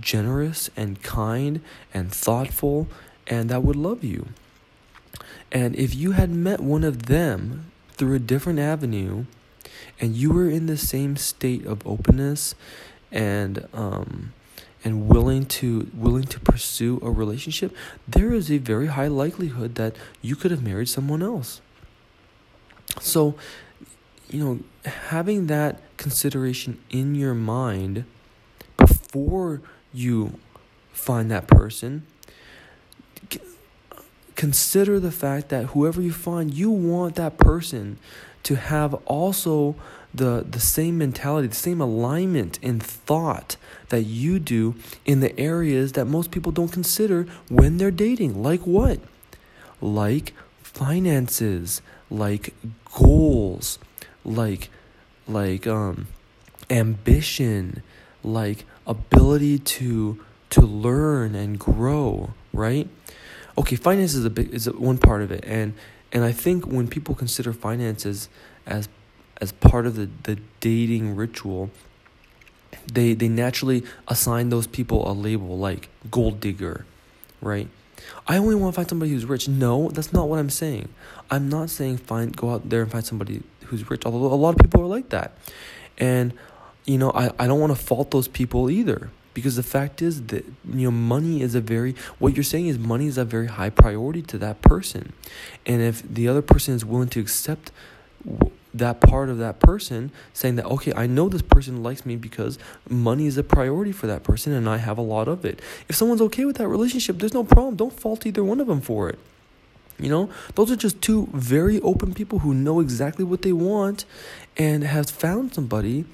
generous 0.00 0.70
and 0.76 1.02
kind 1.02 1.60
and 1.92 2.12
thoughtful 2.12 2.88
and 3.26 3.48
that 3.50 3.62
would 3.62 3.76
love 3.76 4.04
you. 4.04 4.28
And 5.52 5.76
if 5.76 5.94
you 5.94 6.12
had 6.12 6.30
met 6.30 6.60
one 6.60 6.84
of 6.84 7.06
them 7.06 7.70
through 7.92 8.14
a 8.14 8.18
different 8.18 8.58
avenue 8.58 9.24
and 10.00 10.14
you 10.14 10.32
were 10.32 10.48
in 10.48 10.66
the 10.66 10.76
same 10.76 11.16
state 11.16 11.64
of 11.64 11.86
openness 11.86 12.54
and 13.12 13.68
um, 13.72 14.32
and 14.84 15.08
willing 15.08 15.46
to 15.46 15.90
willing 15.94 16.24
to 16.24 16.38
pursue 16.40 17.00
a 17.02 17.10
relationship, 17.10 17.74
there 18.06 18.32
is 18.32 18.50
a 18.50 18.58
very 18.58 18.86
high 18.88 19.08
likelihood 19.08 19.74
that 19.76 19.96
you 20.20 20.36
could 20.36 20.50
have 20.50 20.62
married 20.62 20.88
someone 20.88 21.22
else. 21.22 21.60
So, 23.00 23.34
you 24.30 24.44
know, 24.44 24.60
having 24.84 25.46
that 25.46 25.80
consideration 25.96 26.78
in 26.90 27.14
your 27.14 27.34
mind 27.34 28.04
before 28.76 29.62
you 29.92 30.38
find 30.92 31.30
that 31.30 31.46
person 31.46 32.06
consider 34.36 34.98
the 34.98 35.12
fact 35.12 35.48
that 35.50 35.66
whoever 35.66 36.02
you 36.02 36.12
find, 36.12 36.52
you 36.52 36.70
want 36.70 37.14
that 37.16 37.38
person 37.38 37.98
to 38.42 38.56
have 38.56 38.94
also 39.06 39.74
the 40.14 40.46
the 40.48 40.60
same 40.60 40.96
mentality, 40.98 41.48
the 41.48 41.54
same 41.54 41.80
alignment 41.80 42.58
in 42.62 42.78
thought 42.78 43.56
that 43.88 44.02
you 44.02 44.38
do 44.38 44.76
in 45.04 45.20
the 45.20 45.38
areas 45.38 45.92
that 45.92 46.04
most 46.06 46.30
people 46.30 46.52
don't 46.52 46.72
consider 46.72 47.26
when 47.48 47.78
they're 47.78 47.90
dating. 47.90 48.42
Like 48.42 48.60
what? 48.60 49.00
Like 49.80 50.32
finances, 50.62 51.82
like 52.10 52.54
goals, 52.96 53.78
like 54.24 54.70
like 55.26 55.66
um 55.66 56.06
ambition, 56.70 57.82
like 58.22 58.64
ability 58.86 59.58
to 59.58 60.24
to 60.50 60.60
learn 60.60 61.34
and 61.34 61.58
grow, 61.58 62.30
right? 62.52 62.88
Okay, 63.58 63.76
finance 63.76 64.14
is 64.14 64.24
a 64.24 64.30
big 64.30 64.54
is 64.54 64.70
one 64.70 64.98
part 64.98 65.22
of 65.22 65.32
it, 65.32 65.44
and 65.44 65.74
and 66.12 66.24
I 66.24 66.30
think 66.30 66.66
when 66.66 66.86
people 66.86 67.14
consider 67.14 67.52
finances 67.52 68.28
as 68.66 68.88
as 69.44 69.52
part 69.52 69.84
of 69.84 69.94
the, 69.94 70.08
the 70.22 70.40
dating 70.60 71.14
ritual, 71.14 71.70
they 72.90 73.12
they 73.12 73.28
naturally 73.28 73.84
assign 74.08 74.48
those 74.48 74.66
people 74.66 75.08
a 75.10 75.12
label 75.12 75.58
like 75.58 75.88
gold 76.10 76.40
digger, 76.40 76.86
right? 77.42 77.68
I 78.26 78.38
only 78.38 78.54
want 78.54 78.74
to 78.74 78.76
find 78.76 78.88
somebody 78.88 79.12
who's 79.12 79.26
rich. 79.26 79.48
No, 79.48 79.90
that's 79.90 80.12
not 80.12 80.28
what 80.28 80.38
I'm 80.38 80.50
saying. 80.50 80.88
I'm 81.30 81.48
not 81.50 81.68
saying 81.68 81.98
find 81.98 82.34
go 82.34 82.50
out 82.50 82.70
there 82.70 82.82
and 82.82 82.90
find 82.90 83.04
somebody 83.04 83.42
who's 83.66 83.88
rich. 83.90 84.06
Although 84.06 84.32
a 84.32 84.40
lot 84.46 84.54
of 84.54 84.60
people 84.60 84.80
are 84.80 84.86
like 84.86 85.10
that, 85.10 85.36
and 85.98 86.32
you 86.86 86.96
know 86.96 87.12
I, 87.12 87.30
I 87.38 87.46
don't 87.46 87.60
want 87.60 87.76
to 87.76 87.82
fault 87.82 88.10
those 88.10 88.28
people 88.28 88.70
either 88.70 89.10
because 89.34 89.56
the 89.56 89.62
fact 89.62 90.00
is 90.00 90.22
that 90.28 90.46
you 90.72 90.86
know 90.86 90.90
money 90.90 91.42
is 91.42 91.54
a 91.54 91.60
very 91.60 91.94
what 92.18 92.34
you're 92.34 92.44
saying 92.44 92.68
is 92.68 92.78
money 92.78 93.08
is 93.08 93.18
a 93.18 93.26
very 93.26 93.48
high 93.48 93.70
priority 93.70 94.22
to 94.22 94.38
that 94.38 94.62
person, 94.62 95.12
and 95.66 95.82
if 95.82 96.02
the 96.02 96.28
other 96.28 96.42
person 96.42 96.74
is 96.74 96.82
willing 96.82 97.08
to 97.08 97.20
accept 97.20 97.70
that 98.74 99.00
part 99.00 99.28
of 99.28 99.38
that 99.38 99.60
person 99.60 100.10
saying 100.32 100.56
that 100.56 100.66
okay 100.66 100.92
i 100.96 101.06
know 101.06 101.28
this 101.28 101.42
person 101.42 101.82
likes 101.82 102.04
me 102.04 102.16
because 102.16 102.58
money 102.88 103.26
is 103.26 103.38
a 103.38 103.42
priority 103.42 103.92
for 103.92 104.06
that 104.06 104.22
person 104.24 104.52
and 104.52 104.68
i 104.68 104.76
have 104.76 104.98
a 104.98 105.02
lot 105.02 105.28
of 105.28 105.44
it. 105.44 105.60
If 105.88 105.96
someone's 105.96 106.20
okay 106.22 106.44
with 106.44 106.56
that 106.56 106.68
relationship 106.68 107.18
there's 107.18 107.34
no 107.34 107.44
problem. 107.44 107.76
Don't 107.76 107.92
fault 107.92 108.26
either 108.26 108.44
one 108.44 108.60
of 108.60 108.66
them 108.66 108.80
for 108.80 109.08
it. 109.08 109.18
You 109.98 110.08
know? 110.08 110.30
Those 110.54 110.70
are 110.70 110.76
just 110.76 111.00
two 111.00 111.28
very 111.32 111.80
open 111.80 112.14
people 112.14 112.40
who 112.40 112.52
know 112.52 112.80
exactly 112.80 113.24
what 113.24 113.42
they 113.42 113.52
want 113.52 114.04
and 114.56 114.84
have 114.84 115.08
found 115.08 115.54
somebody 115.54 116.04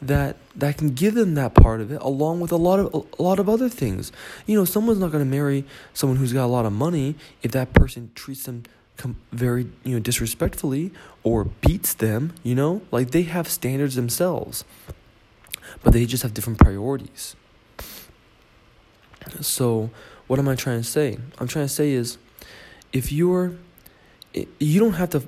that 0.00 0.36
that 0.54 0.76
can 0.76 0.90
give 0.90 1.14
them 1.14 1.34
that 1.36 1.54
part 1.54 1.80
of 1.80 1.90
it 1.90 2.00
along 2.02 2.38
with 2.40 2.52
a 2.52 2.56
lot 2.56 2.78
of 2.78 3.06
a 3.18 3.22
lot 3.22 3.38
of 3.38 3.48
other 3.48 3.68
things. 3.68 4.12
You 4.46 4.56
know 4.58 4.64
someone's 4.64 4.98
not 4.98 5.10
going 5.10 5.24
to 5.24 5.30
marry 5.30 5.64
someone 5.94 6.18
who's 6.18 6.32
got 6.32 6.44
a 6.44 6.52
lot 6.58 6.66
of 6.66 6.72
money 6.72 7.14
if 7.42 7.52
that 7.52 7.72
person 7.72 8.10
treats 8.14 8.44
them 8.44 8.64
com- 8.96 9.16
very 9.32 9.68
you 9.84 9.94
know 9.94 10.00
disrespectfully 10.00 10.92
or 11.26 11.44
beats 11.44 11.92
them 11.94 12.32
you 12.42 12.54
know? 12.54 12.82
Like 12.90 13.10
they 13.10 13.22
have 13.22 13.48
standards 13.48 13.94
themselves 13.96 14.64
but 15.82 15.92
they 15.92 16.06
just 16.06 16.22
have 16.22 16.32
different 16.32 16.58
priorities. 16.58 17.34
So 19.40 19.90
what 20.28 20.38
am 20.38 20.48
i 20.48 20.54
trying 20.54 20.80
to 20.80 20.88
say? 20.98 21.18
I'm 21.38 21.48
trying 21.48 21.66
to 21.66 21.74
say 21.80 21.90
is 21.90 22.18
if 22.92 23.12
you're 23.12 23.46
you 24.58 24.80
don't 24.80 24.94
have 25.02 25.10
to 25.10 25.22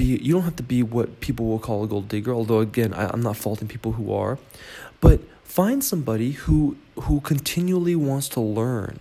be 0.00 0.16
you 0.26 0.32
don't 0.34 0.42
have 0.50 0.56
to 0.56 0.62
be 0.62 0.82
what 0.82 1.20
people 1.20 1.46
will 1.46 1.58
call 1.58 1.84
a 1.84 1.86
gold 1.86 2.08
digger 2.08 2.32
although 2.34 2.58
again 2.58 2.92
I, 2.92 3.08
i'm 3.12 3.22
not 3.22 3.36
faulting 3.36 3.68
people 3.68 3.92
who 3.92 4.12
are 4.12 4.36
but 5.00 5.20
find 5.44 5.82
somebody 5.82 6.32
who 6.32 6.76
who 6.96 7.20
continually 7.20 7.94
wants 7.96 8.28
to 8.30 8.40
learn. 8.40 9.00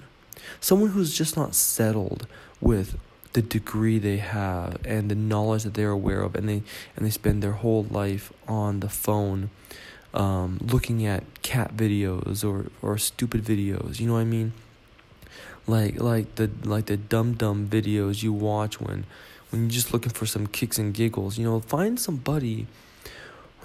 Someone 0.59 0.91
who's 0.91 1.17
just 1.17 1.35
not 1.35 1.55
settled 1.55 2.27
with 2.61 2.97
the 3.35 3.41
degree 3.41 3.99
they 3.99 4.15
have 4.15 4.77
and 4.85 5.11
the 5.11 5.15
knowledge 5.15 5.63
that 5.63 5.73
they're 5.73 5.89
aware 5.89 6.21
of 6.21 6.35
and 6.35 6.47
they 6.47 6.63
and 6.95 7.05
they 7.05 7.09
spend 7.09 7.43
their 7.43 7.51
whole 7.51 7.83
life 7.83 8.31
on 8.47 8.79
the 8.79 8.87
phone 8.87 9.49
um, 10.13 10.57
looking 10.61 11.05
at 11.05 11.21
cat 11.41 11.75
videos 11.75 12.45
or, 12.49 12.71
or 12.81 12.97
stupid 12.97 13.43
videos 13.43 13.99
you 13.99 14.07
know 14.07 14.13
what 14.13 14.19
i 14.19 14.23
mean? 14.23 14.53
Like 15.67 15.99
like 15.99 16.35
the 16.35 16.49
like 16.63 16.85
the 16.85 16.95
dumb 16.95 17.33
dumb 17.33 17.67
videos 17.67 18.23
you 18.23 18.31
watch 18.31 18.79
when 18.79 19.05
when 19.49 19.63
you're 19.63 19.71
just 19.71 19.91
looking 19.91 20.11
for 20.11 20.25
some 20.25 20.47
kicks 20.47 20.77
and 20.77 20.93
giggles 20.93 21.37
you 21.37 21.43
know? 21.43 21.59
Find 21.59 21.99
somebody 21.99 22.67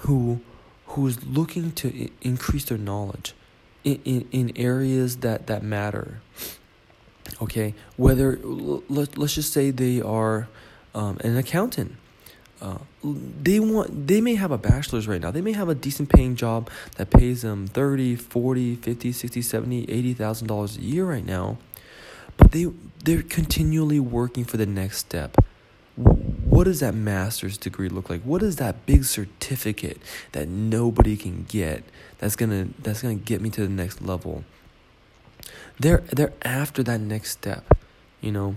who 0.03 0.41
who's 0.87 1.23
looking 1.23 1.71
to 1.73 1.87
I- 1.87 2.09
increase 2.21 2.65
their 2.65 2.77
knowledge 2.77 3.33
in, 3.85 4.01
in, 4.03 4.27
in 4.33 4.51
areas 4.57 5.17
that 5.17 5.47
that 5.47 5.63
matter 5.63 6.19
okay 7.41 7.73
whether 7.97 8.37
let, 8.37 9.17
let's 9.17 9.35
just 9.35 9.53
say 9.53 9.71
they 9.71 10.01
are 10.01 10.47
um, 10.93 11.17
an 11.23 11.37
accountant. 11.37 11.95
Uh, 12.61 12.77
they 13.03 13.59
want 13.59 14.07
they 14.07 14.21
may 14.21 14.35
have 14.35 14.51
a 14.51 14.57
bachelor's 14.57 15.07
right 15.07 15.21
now. 15.21 15.31
They 15.31 15.41
may 15.41 15.53
have 15.53 15.69
a 15.69 15.73
decent 15.73 16.09
paying 16.09 16.35
job 16.35 16.69
that 16.97 17.09
pays 17.09 17.41
them 17.41 17.65
30 17.65 18.15
40 18.15 18.75
50 18.75 19.11
60 19.11 19.41
70 19.41 19.89
80 19.89 20.13
thousand 20.13 20.47
dollars 20.47 20.77
a 20.77 20.81
year 20.81 21.05
right 21.05 21.25
now 21.25 21.57
but 22.37 22.51
they 22.51 22.67
they're 23.03 23.23
continually 23.23 23.99
working 23.99 24.45
for 24.45 24.57
the 24.57 24.65
next 24.65 24.97
step. 24.97 25.37
What 25.95 26.65
does 26.65 26.79
that 26.79 26.93
master's 26.93 27.57
degree 27.57 27.89
look 27.89 28.09
like? 28.09 28.21
What 28.21 28.43
is 28.43 28.57
that 28.57 28.85
big 28.85 29.03
certificate 29.05 29.99
that 30.31 30.47
nobody 30.47 31.17
can 31.17 31.45
get 31.47 31.83
that's 32.19 32.35
gonna 32.35 32.69
that's 32.81 33.01
gonna 33.01 33.15
get 33.15 33.41
me 33.41 33.49
to 33.51 33.61
the 33.61 33.69
next 33.69 34.01
level 34.01 34.43
they're 35.81 36.03
they're 36.11 36.33
after 36.43 36.83
that 36.83 36.99
next 36.99 37.31
step 37.31 37.63
you 38.21 38.31
know? 38.31 38.55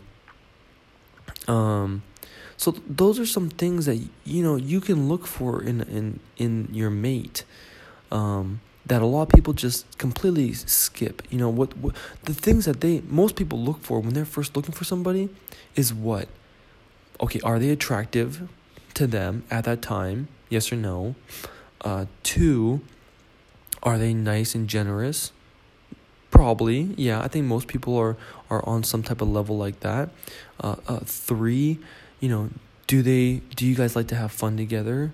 Um 1.49 2.03
so 2.57 2.71
those 2.87 3.19
are 3.19 3.27
some 3.27 3.49
things 3.51 3.87
that 3.87 3.97
you 4.25 4.43
know 4.43 4.57
you 4.57 4.81
can 4.81 5.09
look 5.09 5.27
for 5.27 5.63
in 5.63 5.83
in 5.83 6.21
in 6.37 6.69
your 6.73 6.91
mate 6.91 7.45
um 8.13 8.61
that 8.87 9.01
a 9.01 9.07
lot 9.07 9.23
of 9.23 9.29
people 9.31 9.55
just 9.55 9.99
completely 9.99 10.53
skip 10.53 11.23
you 11.31 11.39
know? 11.39 11.49
What, 11.49 11.77
what 11.79 11.97
the 12.25 12.35
things 12.35 12.67
that 12.67 12.81
they 12.81 13.01
most 13.09 13.37
people 13.37 13.59
look 13.59 13.81
for 13.81 14.01
when 14.01 14.13
they're 14.15 14.25
first 14.25 14.57
looking 14.57 14.75
for 14.75 14.85
somebody 14.85 15.29
is 15.75 15.93
what? 15.93 16.29
Okay 17.21 17.41
are 17.43 17.59
they 17.59 17.71
attractive 17.71 18.49
to 18.95 19.07
them 19.07 19.45
at 19.51 19.65
that 19.65 19.81
time? 19.83 20.29
Yes 20.51 20.71
or 20.73 20.77
no? 20.77 21.15
Uh 21.81 22.05
two 22.23 22.83
are 23.83 23.99
they 23.99 24.15
nice 24.15 24.55
and 24.55 24.69
generous 24.69 25.33
Probably, 26.35 26.93
yeah. 26.97 27.23
I 27.23 27.29
think 27.29 27.47
most 27.47 27.69
people 27.69 27.97
are 27.97 28.17
are 28.51 28.69
on 28.69 28.83
some 28.83 29.05
type 29.05 29.21
of 29.21 29.29
level 29.29 29.57
like 29.57 29.79
that. 29.81 30.11
Uh, 30.59 30.75
uh, 30.89 30.99
three, 31.05 31.79
you 32.19 32.29
know, 32.29 32.51
do 32.89 33.03
they? 33.03 33.41
Do 33.55 33.65
you 33.65 33.77
guys 33.77 33.95
like 33.95 34.09
to 34.09 34.17
have 34.17 34.33
fun 34.33 34.57
together? 34.57 35.13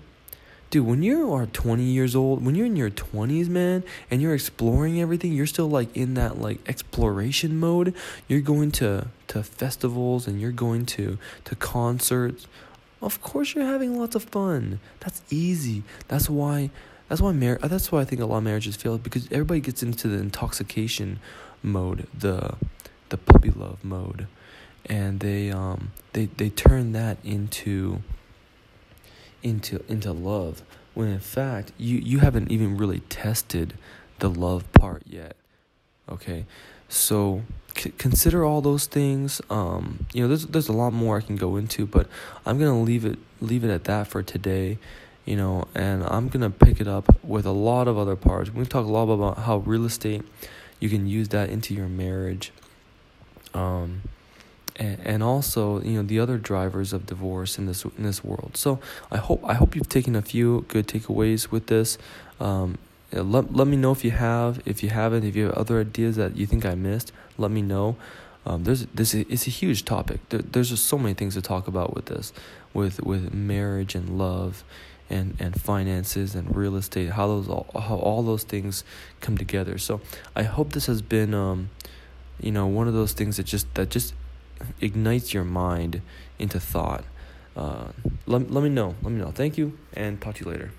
Dude, 0.71 0.87
when 0.87 1.03
you 1.03 1.31
are 1.31 1.45
20 1.45 1.83
years 1.83 2.15
old, 2.15 2.43
when 2.43 2.55
you're 2.55 2.65
in 2.65 2.75
your 2.75 2.89
20s, 2.89 3.49
man, 3.49 3.83
and 4.09 4.19
you're 4.19 4.33
exploring 4.33 4.99
everything, 4.99 5.33
you're 5.33 5.45
still 5.45 5.69
like 5.69 5.95
in 5.95 6.15
that 6.15 6.41
like 6.41 6.57
exploration 6.67 7.59
mode. 7.59 7.93
You're 8.27 8.41
going 8.41 8.71
to 8.81 9.07
to 9.27 9.43
festivals 9.43 10.25
and 10.25 10.41
you're 10.41 10.51
going 10.51 10.87
to 10.97 11.19
to 11.45 11.55
concerts. 11.55 12.47
Of 12.99 13.21
course 13.21 13.53
you're 13.53 13.65
having 13.65 13.99
lots 13.99 14.15
of 14.15 14.23
fun. 14.23 14.79
That's 15.01 15.21
easy. 15.29 15.83
That's 16.07 16.31
why 16.31 16.71
that's 17.11 17.19
why 17.19 17.33
mar- 17.33 17.59
that's 17.61 17.91
why 17.91 17.99
I 17.99 18.05
think 18.05 18.21
a 18.21 18.25
lot 18.25 18.37
of 18.37 18.43
marriages 18.43 18.77
fail 18.77 18.97
because 18.97 19.25
everybody 19.33 19.59
gets 19.59 19.83
into 19.83 20.07
the 20.07 20.15
intoxication 20.15 21.19
mode, 21.61 22.07
the 22.17 22.55
the 23.09 23.17
puppy 23.17 23.51
love 23.51 23.83
mode, 23.83 24.27
and 24.85 25.19
they 25.19 25.51
um 25.51 25.91
they 26.13 26.27
they 26.27 26.49
turn 26.49 26.93
that 26.93 27.17
into 27.21 28.01
into 29.43 29.83
into 29.89 30.13
love 30.13 30.61
when 30.93 31.09
in 31.09 31.19
fact 31.19 31.73
you 31.77 31.97
you 31.97 32.19
haven't 32.19 32.49
even 32.49 32.77
really 32.77 33.01
tested 33.01 33.73
the 34.19 34.29
love 34.29 34.71
part 34.71 35.03
yet. 35.05 35.35
Okay, 36.07 36.45
so 36.87 37.41
consider 37.73 38.45
all 38.45 38.61
those 38.61 38.85
things. 38.85 39.41
Um, 39.49 40.05
you 40.13 40.21
know, 40.21 40.29
there's 40.29 40.47
there's 40.47 40.69
a 40.69 40.73
lot 40.73 40.93
more 40.93 41.17
I 41.17 41.21
can 41.21 41.35
go 41.35 41.57
into, 41.57 41.85
but 41.85 42.07
I'm 42.45 42.57
gonna 42.57 42.81
leave 42.81 43.03
it 43.03 43.19
leave 43.41 43.65
it 43.65 43.69
at 43.69 43.83
that 43.83 44.07
for 44.07 44.23
today 44.23 44.77
you 45.25 45.35
know, 45.35 45.65
and 45.75 46.03
I'm 46.03 46.29
gonna 46.29 46.49
pick 46.49 46.81
it 46.81 46.87
up 46.87 47.23
with 47.23 47.45
a 47.45 47.51
lot 47.51 47.87
of 47.87 47.97
other 47.97 48.15
parts. 48.15 48.49
We're 48.49 48.55
gonna 48.55 48.65
talk 48.65 48.85
a 48.85 48.89
lot 48.89 49.09
about 49.09 49.39
how 49.39 49.57
real 49.57 49.85
estate 49.85 50.23
you 50.79 50.89
can 50.89 51.07
use 51.07 51.29
that 51.29 51.49
into 51.49 51.73
your 51.73 51.87
marriage. 51.87 52.51
Um, 53.53 54.01
and, 54.77 54.99
and 55.03 55.23
also, 55.23 55.81
you 55.81 55.93
know, 55.93 56.03
the 56.03 56.19
other 56.19 56.37
drivers 56.37 56.93
of 56.93 57.05
divorce 57.05 57.57
in 57.57 57.65
this 57.65 57.83
in 57.85 58.03
this 58.03 58.23
world. 58.23 58.57
So 58.57 58.79
I 59.11 59.17
hope 59.17 59.43
I 59.45 59.53
hope 59.53 59.75
you've 59.75 59.89
taken 59.89 60.15
a 60.15 60.21
few 60.21 60.65
good 60.67 60.87
takeaways 60.87 61.51
with 61.51 61.67
this. 61.67 61.97
Um, 62.39 62.77
let 63.11 63.53
let 63.53 63.67
me 63.67 63.77
know 63.77 63.91
if 63.91 64.03
you 64.03 64.11
have. 64.11 64.61
If 64.65 64.81
you 64.81 64.89
haven't, 64.89 65.23
if 65.23 65.35
you 65.35 65.45
have 65.45 65.53
other 65.53 65.79
ideas 65.79 66.15
that 66.15 66.35
you 66.37 66.45
think 66.45 66.65
I 66.65 66.75
missed, 66.75 67.11
let 67.37 67.51
me 67.51 67.61
know. 67.61 67.95
Um, 68.45 68.63
there's 68.63 68.85
this 68.87 69.13
it's 69.13 69.45
a 69.45 69.51
huge 69.51 69.85
topic. 69.85 70.27
There, 70.29 70.41
there's 70.41 70.69
just 70.69 70.85
so 70.85 70.97
many 70.97 71.13
things 71.13 71.35
to 71.35 71.41
talk 71.41 71.67
about 71.67 71.93
with 71.93 72.05
this, 72.05 72.33
with 72.73 73.03
with 73.03 73.33
marriage 73.33 73.93
and 73.93 74.17
love 74.17 74.63
and 75.11 75.35
and 75.39 75.59
finances 75.61 76.33
and 76.33 76.55
real 76.55 76.75
estate 76.75 77.09
how 77.11 77.27
those 77.27 77.47
all, 77.47 77.67
how 77.79 77.97
all 77.97 78.23
those 78.23 78.43
things 78.43 78.83
come 79.19 79.37
together 79.37 79.77
so 79.77 80.01
i 80.35 80.43
hope 80.43 80.71
this 80.71 80.87
has 80.87 81.01
been 81.01 81.33
um 81.33 81.69
you 82.39 82.51
know 82.51 82.65
one 82.65 82.87
of 82.87 82.93
those 82.93 83.13
things 83.13 83.37
that 83.37 83.45
just 83.45 83.71
that 83.75 83.89
just 83.89 84.13
ignites 84.79 85.33
your 85.33 85.43
mind 85.43 86.01
into 86.39 86.59
thought. 86.59 87.03
Uh, 87.55 87.87
let, 88.25 88.51
let 88.51 88.63
me 88.63 88.69
know. 88.69 88.95
Let 89.01 89.11
me 89.11 89.19
know. 89.19 89.31
Thank 89.31 89.57
you, 89.57 89.77
and 89.93 90.21
talk 90.21 90.35
to 90.35 90.45
you 90.45 90.51
later. 90.51 90.71